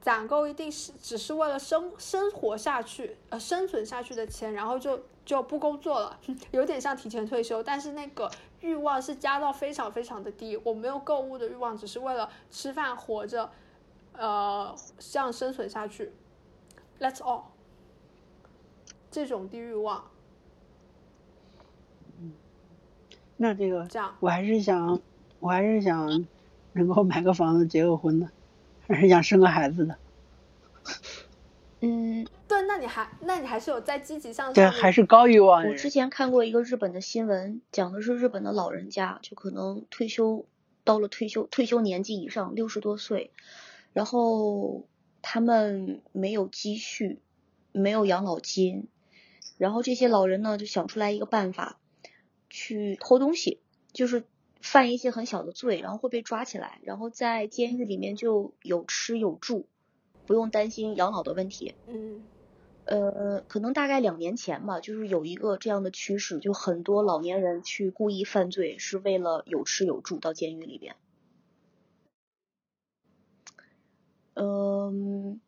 [0.00, 6.18] 攒够一定是只是为了生生活下去呃生存下去的钱，然后就就不工作了，
[6.52, 8.30] 有点像提前退休，但是那个
[8.60, 13.50] 欲望是加到非常非常的低，我没有购物的欲望，只是为了吃饭活着，
[14.12, 16.12] 呃这样生存下去。
[17.00, 17.42] Let's all。
[19.10, 20.04] 这种低欲望，
[22.20, 22.34] 嗯
[23.38, 25.00] 那这个这样我还是想，
[25.40, 26.26] 我还是想
[26.74, 28.28] 能够买个房子、结个婚的，
[28.88, 29.96] 还是想生个孩子的。
[31.80, 35.72] 嗯，对，那你还那你还是有在积极向对，上对，还是高欲望的人。
[35.72, 40.44] 我之前看过一个日本的新闻，讲的是日本的老人家，就可能退休
[40.82, 43.30] 到了退休退休年纪以上，六十多岁，
[43.92, 44.88] 然后
[45.22, 47.20] 他们没有积蓄，
[47.70, 48.88] 没有养老金，
[49.56, 51.78] 然后这些老人呢就想出来一个办法，
[52.50, 53.60] 去偷东西，
[53.92, 54.24] 就是
[54.70, 59.66] 犯一些很小的罪，然后会被抓起来，然后在监狱里面就有吃有住，
[60.26, 61.74] 不用担心养老的问题。
[61.86, 62.22] 嗯
[62.84, 70.96] 呃，可能大概两年前吧，就是有一个这样的趋势，就很多老年人去故意犯罪，是为了有吃有住到监狱里边。
[74.34, 75.40] 嗯，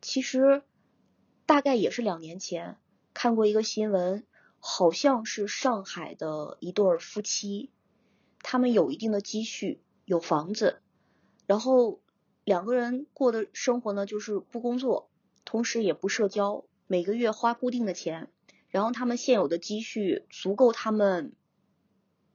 [0.00, 0.62] 其实
[1.46, 2.76] 大概也是两年前
[3.12, 4.24] 看过一个新闻，
[4.60, 7.70] 好像是上海的一对夫妻，
[8.44, 10.82] 他们有一定的积蓄，有房子，
[11.46, 12.00] 然后
[12.44, 15.10] 两个人过的生活呢，就是不工作，
[15.46, 16.64] 同时也不社交。
[16.86, 18.30] 每个月花固定的钱，
[18.68, 21.32] 然后他们现有的积蓄足够他们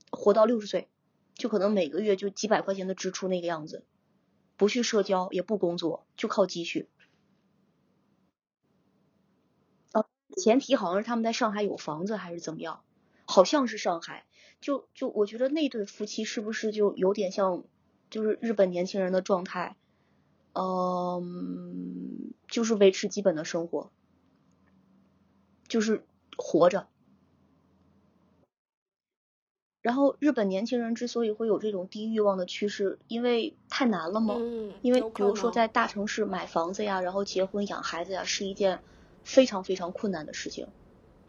[0.10, 0.89] 活到六十岁，
[1.36, 3.86] 就可能每个月就几百块钱的支出那个样子，
[4.57, 6.89] 不去社交也不工作，就靠积蓄。
[9.93, 12.82] 哦，前提好像是他们在上海有房子还是怎么样？
[13.26, 14.26] 好像是上海。
[14.62, 17.64] 就就我觉得那对夫妻是不是就有点像，
[18.10, 19.76] 就是日本年轻人的状态，
[20.53, 23.91] 嗯，就是维持基本的生活。
[25.68, 26.03] 就是
[26.36, 26.88] 活着，
[29.84, 34.36] 然后日本年轻人之所以会有这种低欲望的趋势，因为太难了吗？
[34.39, 38.82] 嗯，因为比如说在大城市买房子呀，然后结婚养孩子呀，是一件
[39.24, 40.68] 非常非常困难的事情。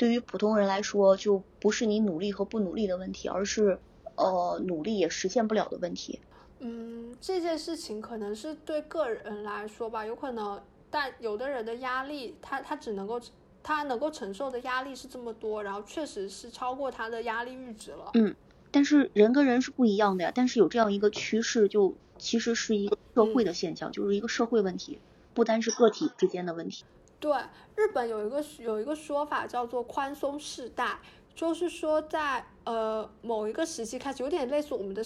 [0.01, 3.79] 对于普通人来说，就不是你努力和不努力的问题，而是
[4.15, 6.19] 呃努力也实现不了的问题。
[6.61, 10.59] 嗯，这件事情可能是对个人来说吧，有可能，
[10.91, 13.21] 但有的人的压力，他他只能够。
[13.63, 18.11] 他能够承受的压力是这么多，然后确实是超过他的压力阈值了。
[18.15, 18.35] 嗯，
[18.71, 20.33] 但是人跟人是不一样的呀。
[20.35, 24.99] 但是有这样一个趋势，就其实是一个社会的现象，就是一个社会问题，
[25.35, 26.85] 不单是个体之间的问题。
[27.21, 27.37] 对，
[27.77, 30.99] 日本有一个有一个说法叫做宽松世代，
[31.35, 35.03] 就是说在呃某一个时期开始，有点类似我们的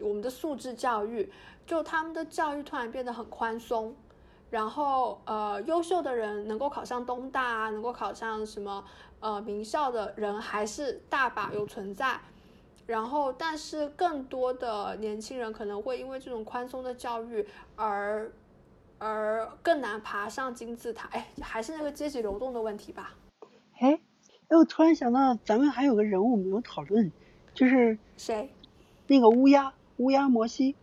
[0.00, 1.30] 我们的素质教育，
[1.66, 3.94] 就他们的教育突然变得很宽松。
[4.50, 8.82] 然后，呃，优秀的人能够考上东大啊，能够考上什么
[9.20, 12.18] 呃名校的人还是大把有存在。
[12.86, 17.46] 然后，但是更多的年轻人可能会因为这种宽松的教育
[17.76, 18.32] 而
[18.98, 21.08] 而更难爬上金字塔。
[21.12, 23.14] 哎，还是那个阶级流动的问题吧。
[23.78, 24.00] 哎，
[24.48, 27.10] 哎，我突然想到，咱们还有个人物没有讨论，
[27.54, 28.52] 就是谁？
[29.06, 30.76] 那个乌鸦，乌鸦摩西。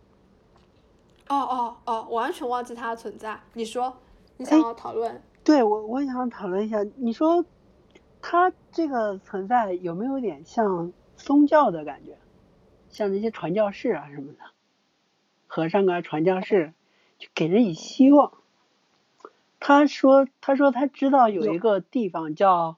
[1.28, 2.02] 哦哦哦！
[2.10, 3.40] 完全忘记他的存在。
[3.52, 3.96] 你说，
[4.36, 5.20] 你想要讨论？
[5.42, 6.84] 对我，我想讨论一下。
[6.96, 7.44] 你说，
[8.22, 12.16] 他这个存在有没有点像宗教的感觉？
[12.88, 14.38] 像那些传教士啊什么的，
[15.46, 16.72] 和尚啊传教士，
[17.18, 18.32] 就给人以希望。
[19.60, 22.76] 他说，他说他知道有一个地方叫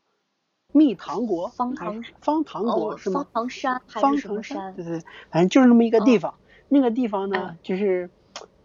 [0.72, 3.26] 蜜糖国，方糖方糖国是吗？
[3.32, 6.34] 方糖山方糖山，对对，反正就是那么一个地方。
[6.68, 8.10] 那个地方呢，就是。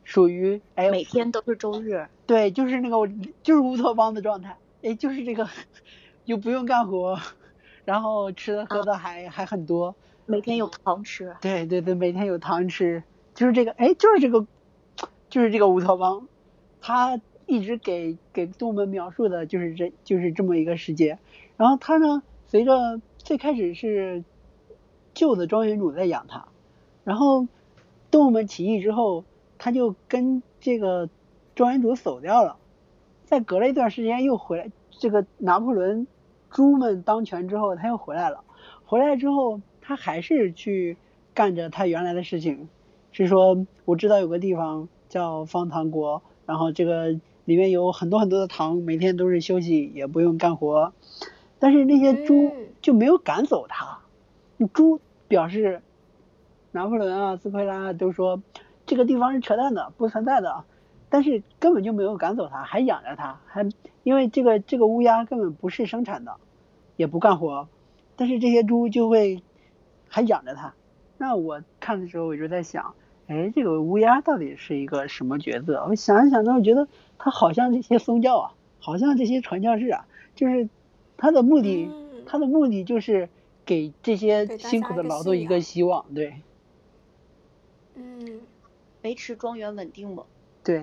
[0.05, 3.09] 属于哎，每天都是周日，对，就是那个
[3.41, 5.47] 就是乌托邦的状态，哎，就是这个，
[6.25, 7.17] 又不用干活，
[7.85, 9.95] 然后吃的喝的还还很多，
[10.25, 13.01] 每天有糖吃，对对对，每天有糖吃，
[13.33, 14.45] 就是这个，哎，就是这个，
[15.33, 16.27] 就是这个乌托邦，
[16.79, 21.17] 他一直给给动物们描述的就是这就是这么一个世界，
[21.57, 24.23] 然后他呢，随着最开始是
[25.15, 26.45] 旧的庄园主在养它，
[27.03, 27.47] 然后
[28.11, 29.23] 动物们起义之后。
[29.55, 31.07] 他就跟这个
[31.55, 32.57] 庄园主走掉了，
[33.23, 34.69] 再隔了一段时间又回来。
[34.89, 36.05] 这个拿破仑
[36.49, 38.43] 猪们当权之后，他又回来了。
[38.83, 40.97] 回来之后，他还是去
[41.33, 42.67] 干着他原来的事情，
[43.13, 47.09] 是说我知道有个地方叫方糖国，然后这个
[47.45, 50.91] 里面有很多很多的糖，每天都是休息，也不用干活。
[51.59, 52.51] 但是那些猪
[52.81, 53.99] 就没有赶走他。
[54.73, 55.83] 猪表示，
[56.71, 58.41] 拿破仑啊、斯奎拉都说。
[58.85, 60.65] 这个地方是扯淡的，不存在的，
[61.07, 63.69] 但是根本就没有赶走它，还养着它，还
[64.03, 66.35] 因为这个这个乌鸦根本不是生产的，
[66.97, 67.69] 也不干活，
[68.17, 69.41] 但是这些猪就会
[70.09, 70.73] 还养着它。
[71.17, 72.93] 那我看的时候我就在想，
[73.33, 75.83] 哎，这个乌鸦到底是一个什么角色？
[75.89, 80.05] 我想一想呢，我觉得他好像这些宗教啊，好像这些传教士啊，
[80.35, 80.69] 就是
[81.17, 81.89] 他的目的，
[82.27, 83.27] 他的目的就是
[83.65, 86.41] 给这些辛苦的劳动一个希望，对。
[87.95, 88.41] 嗯。
[89.01, 90.23] 维持庄园稳定嘛？
[90.63, 90.77] 对，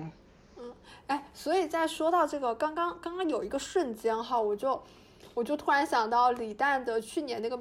[0.55, 0.71] 嗯，
[1.07, 4.79] 哎，所以在说到这个，刚刚刚刚有一个瞬间哈，我就
[5.33, 7.59] 我就突然想到李诞的去年那个，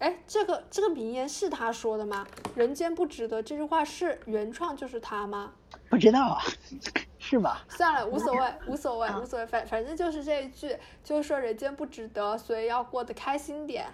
[0.00, 2.26] 哎，这个这个名言是他说的吗？
[2.54, 5.52] 人间不值得这句话是原创就是他吗？
[5.88, 6.42] 不知道啊，
[7.18, 7.64] 是吧？
[7.68, 13.86] 算了，无所谓， 无所谓，无所谓，反反正就是这一句，就是说人间不值得，所以要过得开心点。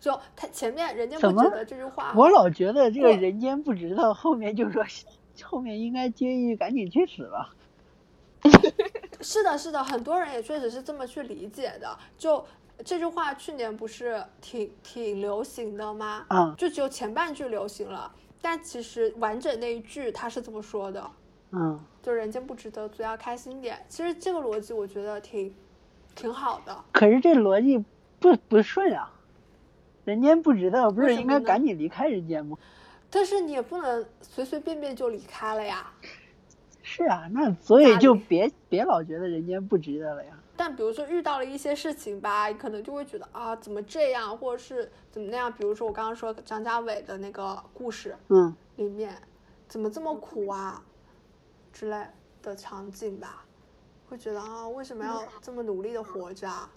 [0.00, 4.84] 就他前面人间不值得这句话，我老觉得这个人间不值得，后面就说
[5.42, 7.50] 后面应该接一句赶紧去死吧。
[9.22, 11.98] 是的，是的，很多人也确实是这么去理解的。
[12.18, 12.44] 就
[12.84, 16.26] 这句话，去年不是挺挺流行的吗？
[16.28, 18.12] 嗯就只有前半句流行了，
[18.42, 21.10] 但其实完整那一句他是这么说的，
[21.52, 23.78] 嗯，就人间不值得，总要开心点。
[23.88, 25.54] 其实这个逻辑我觉得挺
[26.14, 26.76] 挺好的。
[26.92, 27.82] 可是这逻辑
[28.20, 29.10] 不不顺啊。
[30.04, 32.58] 人间不值得，不是应该赶紧离开人间吗？
[33.08, 35.90] 但是你也不能随随便便就离开了呀。
[36.82, 40.32] 是啊，那所以就别别老觉得人间不值得了呀。
[40.56, 45.52] 但比如说遇到了一些事情吧，可能就会觉得啊，怎么这样，或者是怎么那样。
[45.52, 49.16] 比如说我刚刚说张家伟的那个故事嗯，里面，
[49.68, 50.82] 怎么这么苦啊
[51.72, 52.06] 之类
[52.40, 53.44] 的场景吧，
[54.08, 56.70] 会觉得啊，为什么要这么努力的活着啊？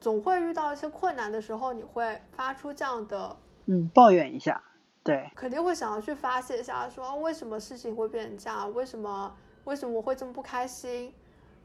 [0.00, 3.36] 总会遇到一些困难的时候，你会发出这样的，
[3.66, 4.62] 嗯，抱怨一下，
[5.02, 8.72] 对，肯定会想要去发泄一下，说、啊为什么事情会变成这样？
[8.74, 11.12] 为什么为什么我会这么不开心？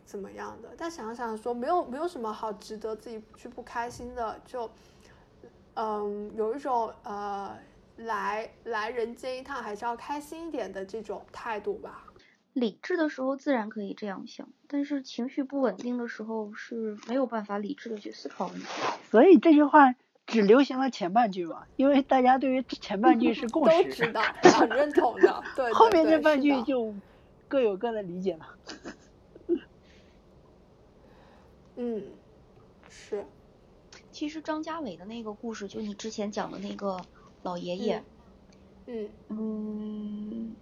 [0.06, 0.70] 怎么样的？
[0.78, 4.70] 但想想说，没有没有什么好值得自己去不开心的，就
[5.76, 7.58] 嗯，有一种呃，
[7.97, 12.06] 来来人间一趟还是要开心一点的这种态度吧。
[12.54, 18.66] 理智的时候自然可以这样想，但是情绪不稳定的时候是没有办法理智的去思考问题。
[19.10, 19.95] 所以这句话
[20.28, 24.22] 只流行了前半句吧，因为大家对于前半句是共识， 都知道，
[24.60, 25.43] 很认同的。
[25.56, 26.93] 对对后面这半句就
[27.47, 28.47] 各有各的理解了。
[31.76, 32.04] 嗯，
[32.90, 33.26] 是，
[34.12, 37.02] 其实张家伟的那个故事，就你之前讲的那个
[37.42, 38.04] 老爷爷，
[38.86, 39.10] 嗯。
[39.30, 40.56] 嗯，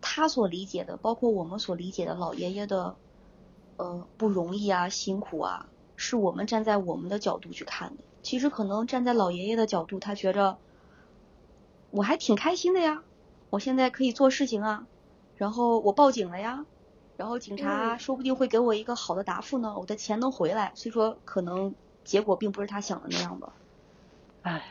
[0.00, 2.96] 他所理解的，包括我们所理解的老爷爷的，
[3.76, 8.04] 呃，不容易啊，辛苦啊，是我们站在我们的角度去看的。
[8.22, 10.58] 其实可能站在老爷爷的角度，他觉着
[11.90, 13.02] 我还挺开心的呀，
[13.50, 14.86] 我现在可以做事情啊，
[15.36, 16.66] 然后我报警了呀，
[17.18, 20.70] 然后警察嗯说不定会给我一个好的答复呢，我的钱能回来。
[20.76, 23.52] 所以说，可能结果并不是他想的那样吧。
[24.42, 24.62] 唉，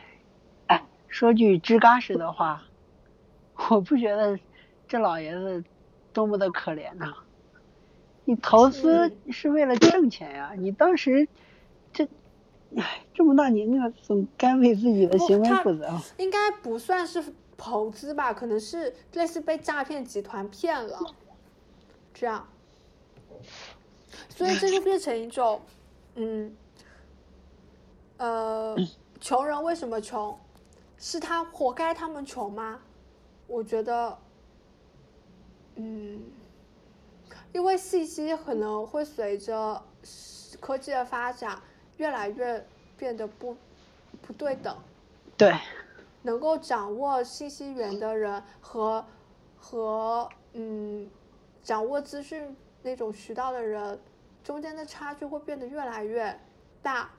[0.66, 2.62] 哎，说句吱嘎实的话，
[3.68, 4.40] 我不觉得
[4.88, 5.62] 这老爷子
[6.14, 7.12] 多么的可怜呐、
[8.24, 11.28] 你投资嗯是为了挣钱呀、你当时
[11.92, 12.08] 这，
[12.76, 16.02] 唉，这么大年龄了，总该为自己的行为负责啊。
[16.16, 17.22] 应该不算是
[17.58, 20.98] 投资吧，可能是类似被诈骗集团骗了，
[22.14, 22.46] 这样，
[24.28, 25.60] 所以这就变成一种，
[26.14, 26.56] 嗯，
[28.16, 28.76] 呃，
[29.20, 30.38] 穷人为什么穷？
[30.98, 32.80] 是他活该他们穷吗？
[33.46, 34.18] 我觉得，
[35.76, 36.22] 嗯，
[37.52, 39.80] 因为信息可能会随着
[40.60, 41.62] 科技的发展
[41.98, 43.56] 越来越变得不
[44.20, 44.76] 不对等。
[45.36, 45.56] 对，
[46.22, 49.04] 能够掌握信息源的人和
[49.56, 51.08] 和嗯
[51.68, 53.98] 掌握资讯那种渠道的人
[54.42, 56.34] 中间的差距会变得越来越
[56.80, 57.10] 大。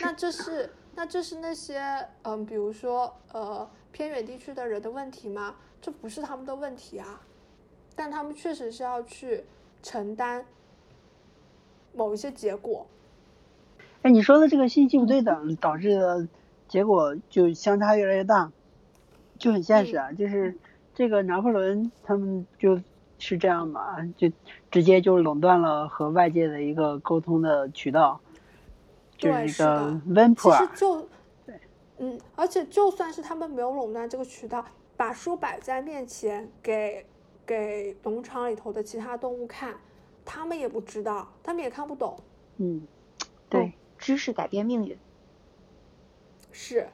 [0.00, 1.78] 那这是那这是那些
[2.22, 5.54] 嗯，比如说呃偏远地区的人的问题吗？
[5.82, 7.20] 这不是他们的问题啊，
[7.94, 9.44] 但他们确实是要去
[9.82, 10.46] 承担
[11.92, 12.86] 某一些结果。
[14.00, 16.26] 哎，你说的这个信息不对等导致的
[16.68, 18.50] 结果就相差越来越大，
[19.38, 20.10] 就很现实啊。
[20.12, 20.56] 就是
[20.94, 22.80] 这个拿破仑他们就
[23.18, 24.30] 是这样嘛，就
[24.70, 28.20] 直接就垄断了和外界的一个沟通的渠道，
[29.16, 30.58] 就对是是一个的温普尔。
[30.58, 31.08] 其实就，
[31.98, 34.64] 嗯，而且就算是他们没有垄断这个渠道，
[34.96, 37.04] 把书摆在面前给
[37.44, 39.74] 给农场里头的其他动物看，
[40.24, 42.16] 他们也不知道，他们也看不懂。
[42.58, 42.86] 嗯，
[43.48, 44.96] 对哦，知识改变命运。
[46.52, 46.88] 是，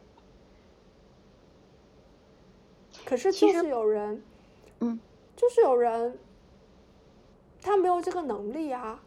[3.04, 4.22] 可是其实就是有人，
[4.80, 4.98] 嗯，
[5.36, 6.18] 就是有人，
[7.60, 9.00] 他没有这个能力啊，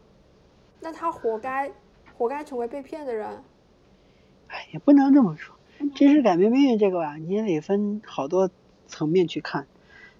[0.80, 1.70] 那他活该，
[2.16, 3.28] 活该成为被骗的人。
[4.48, 5.54] 哎，也不能这么说。
[5.94, 8.50] 知识改变命运这个吧，你也得分好多
[8.86, 9.66] 层面去看。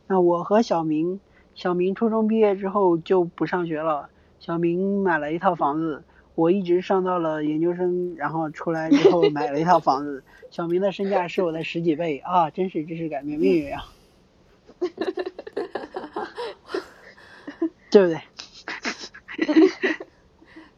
[0.07, 1.21] 那我和小明，
[1.55, 6.05] 小明初中毕业之后就不上学了，小明买了一套房子，
[6.35, 13.85] 我一直上到了研究生，然后出来之后买了一套房子， 小明的身价是我的十几倍啊，真是知识改变命运啊，
[17.91, 18.21] 对不对？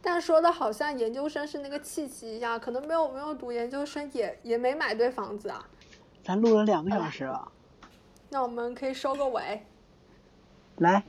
[0.02, 5.68] 但说的好像研究生是那个契机一样，可能没有没有读研究生也也没买对房子啊。
[6.22, 7.50] 咱录了两个小时了，
[8.28, 9.66] 那我们可以收个尾。
[10.76, 11.02] 来，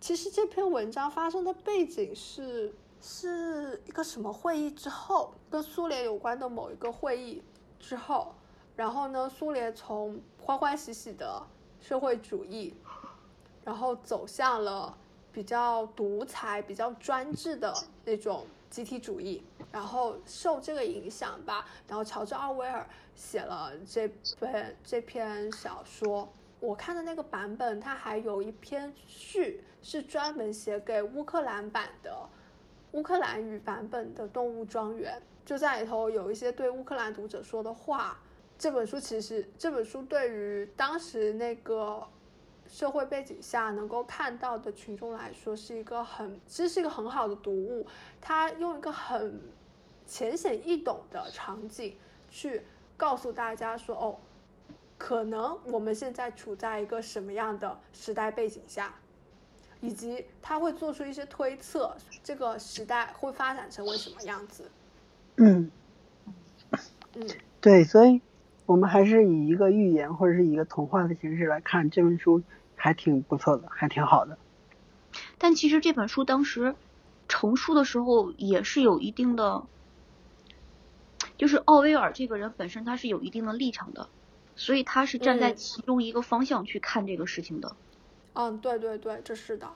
[0.00, 7.42] 其实这篇文章发生的背景是是一个什么会议之后，跟苏联有关的某一个会议
[7.78, 8.34] 之后，
[8.76, 11.42] 然后呢，苏联从欢欢喜喜的
[11.80, 12.74] 社会主义，
[13.64, 14.96] 然后走向了
[15.32, 17.72] 比较独裁、比较专制的
[18.04, 19.42] 那种集体主义。
[19.70, 24.08] 然后受这个影响吧，然后乔治奥威尔写了这
[24.40, 26.26] 本这篇小说。
[26.58, 32.16] 我看的那个版本，它还有一篇序是专门写给乌克兰版的
[32.92, 38.18] 乌克兰语版本的《动物庄园》，就在里头有一些对乌克兰读者说的话。
[38.58, 42.06] 这本书其实，这本书对于当时那个
[42.66, 47.86] 社会背景下能够看到的群众来说，是一个很，其实是一个很好的读物。
[48.20, 49.40] 它用一个很
[50.06, 51.96] 浅显易懂的场景
[52.28, 52.62] 去
[52.96, 54.18] 告诉大家说，哦。
[55.00, 58.92] 可能我们现在处在一个什么样的时代背景下，
[59.80, 64.68] 以及他会做出一些推测，这个时代会发展成为什么样子？
[65.36, 65.70] 嗯，
[67.14, 67.28] 嗯，
[67.60, 68.20] 对，所以
[68.68, 72.42] 我们还是以一个寓言或者是一个童话的形式来看这本书，
[72.76, 74.36] 还挺不错的，还挺好的。
[75.38, 76.74] 但其实这本书当时
[77.28, 79.64] 成书的时候也是有一定的，
[81.38, 84.10] 就是奥威尔这个人本身他是有一定的立场的。
[84.54, 87.74] 所以他是站在其中一个方向去看这个事情的，
[88.34, 89.68] 嗯，对对对，这是的，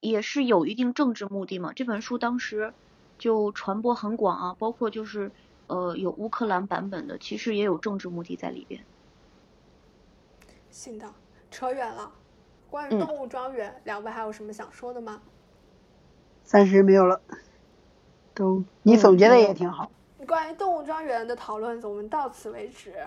[0.00, 1.72] 也是有一定政治目的嘛。
[1.74, 2.72] 这本书当时
[3.18, 5.32] 就传播很广啊，包括就是
[5.72, 8.84] 呃有乌克兰版本的，其实也有政治目的在里边。
[10.70, 11.10] 行的，
[11.50, 12.12] 扯远了。
[12.68, 15.22] 关于动物庄园，两位还有什么想说的吗？
[16.44, 17.20] 暂时没有了，
[18.34, 19.90] 都你总结的也挺好。
[20.26, 23.06] 关于动物庄园的讨论，我们到此为止。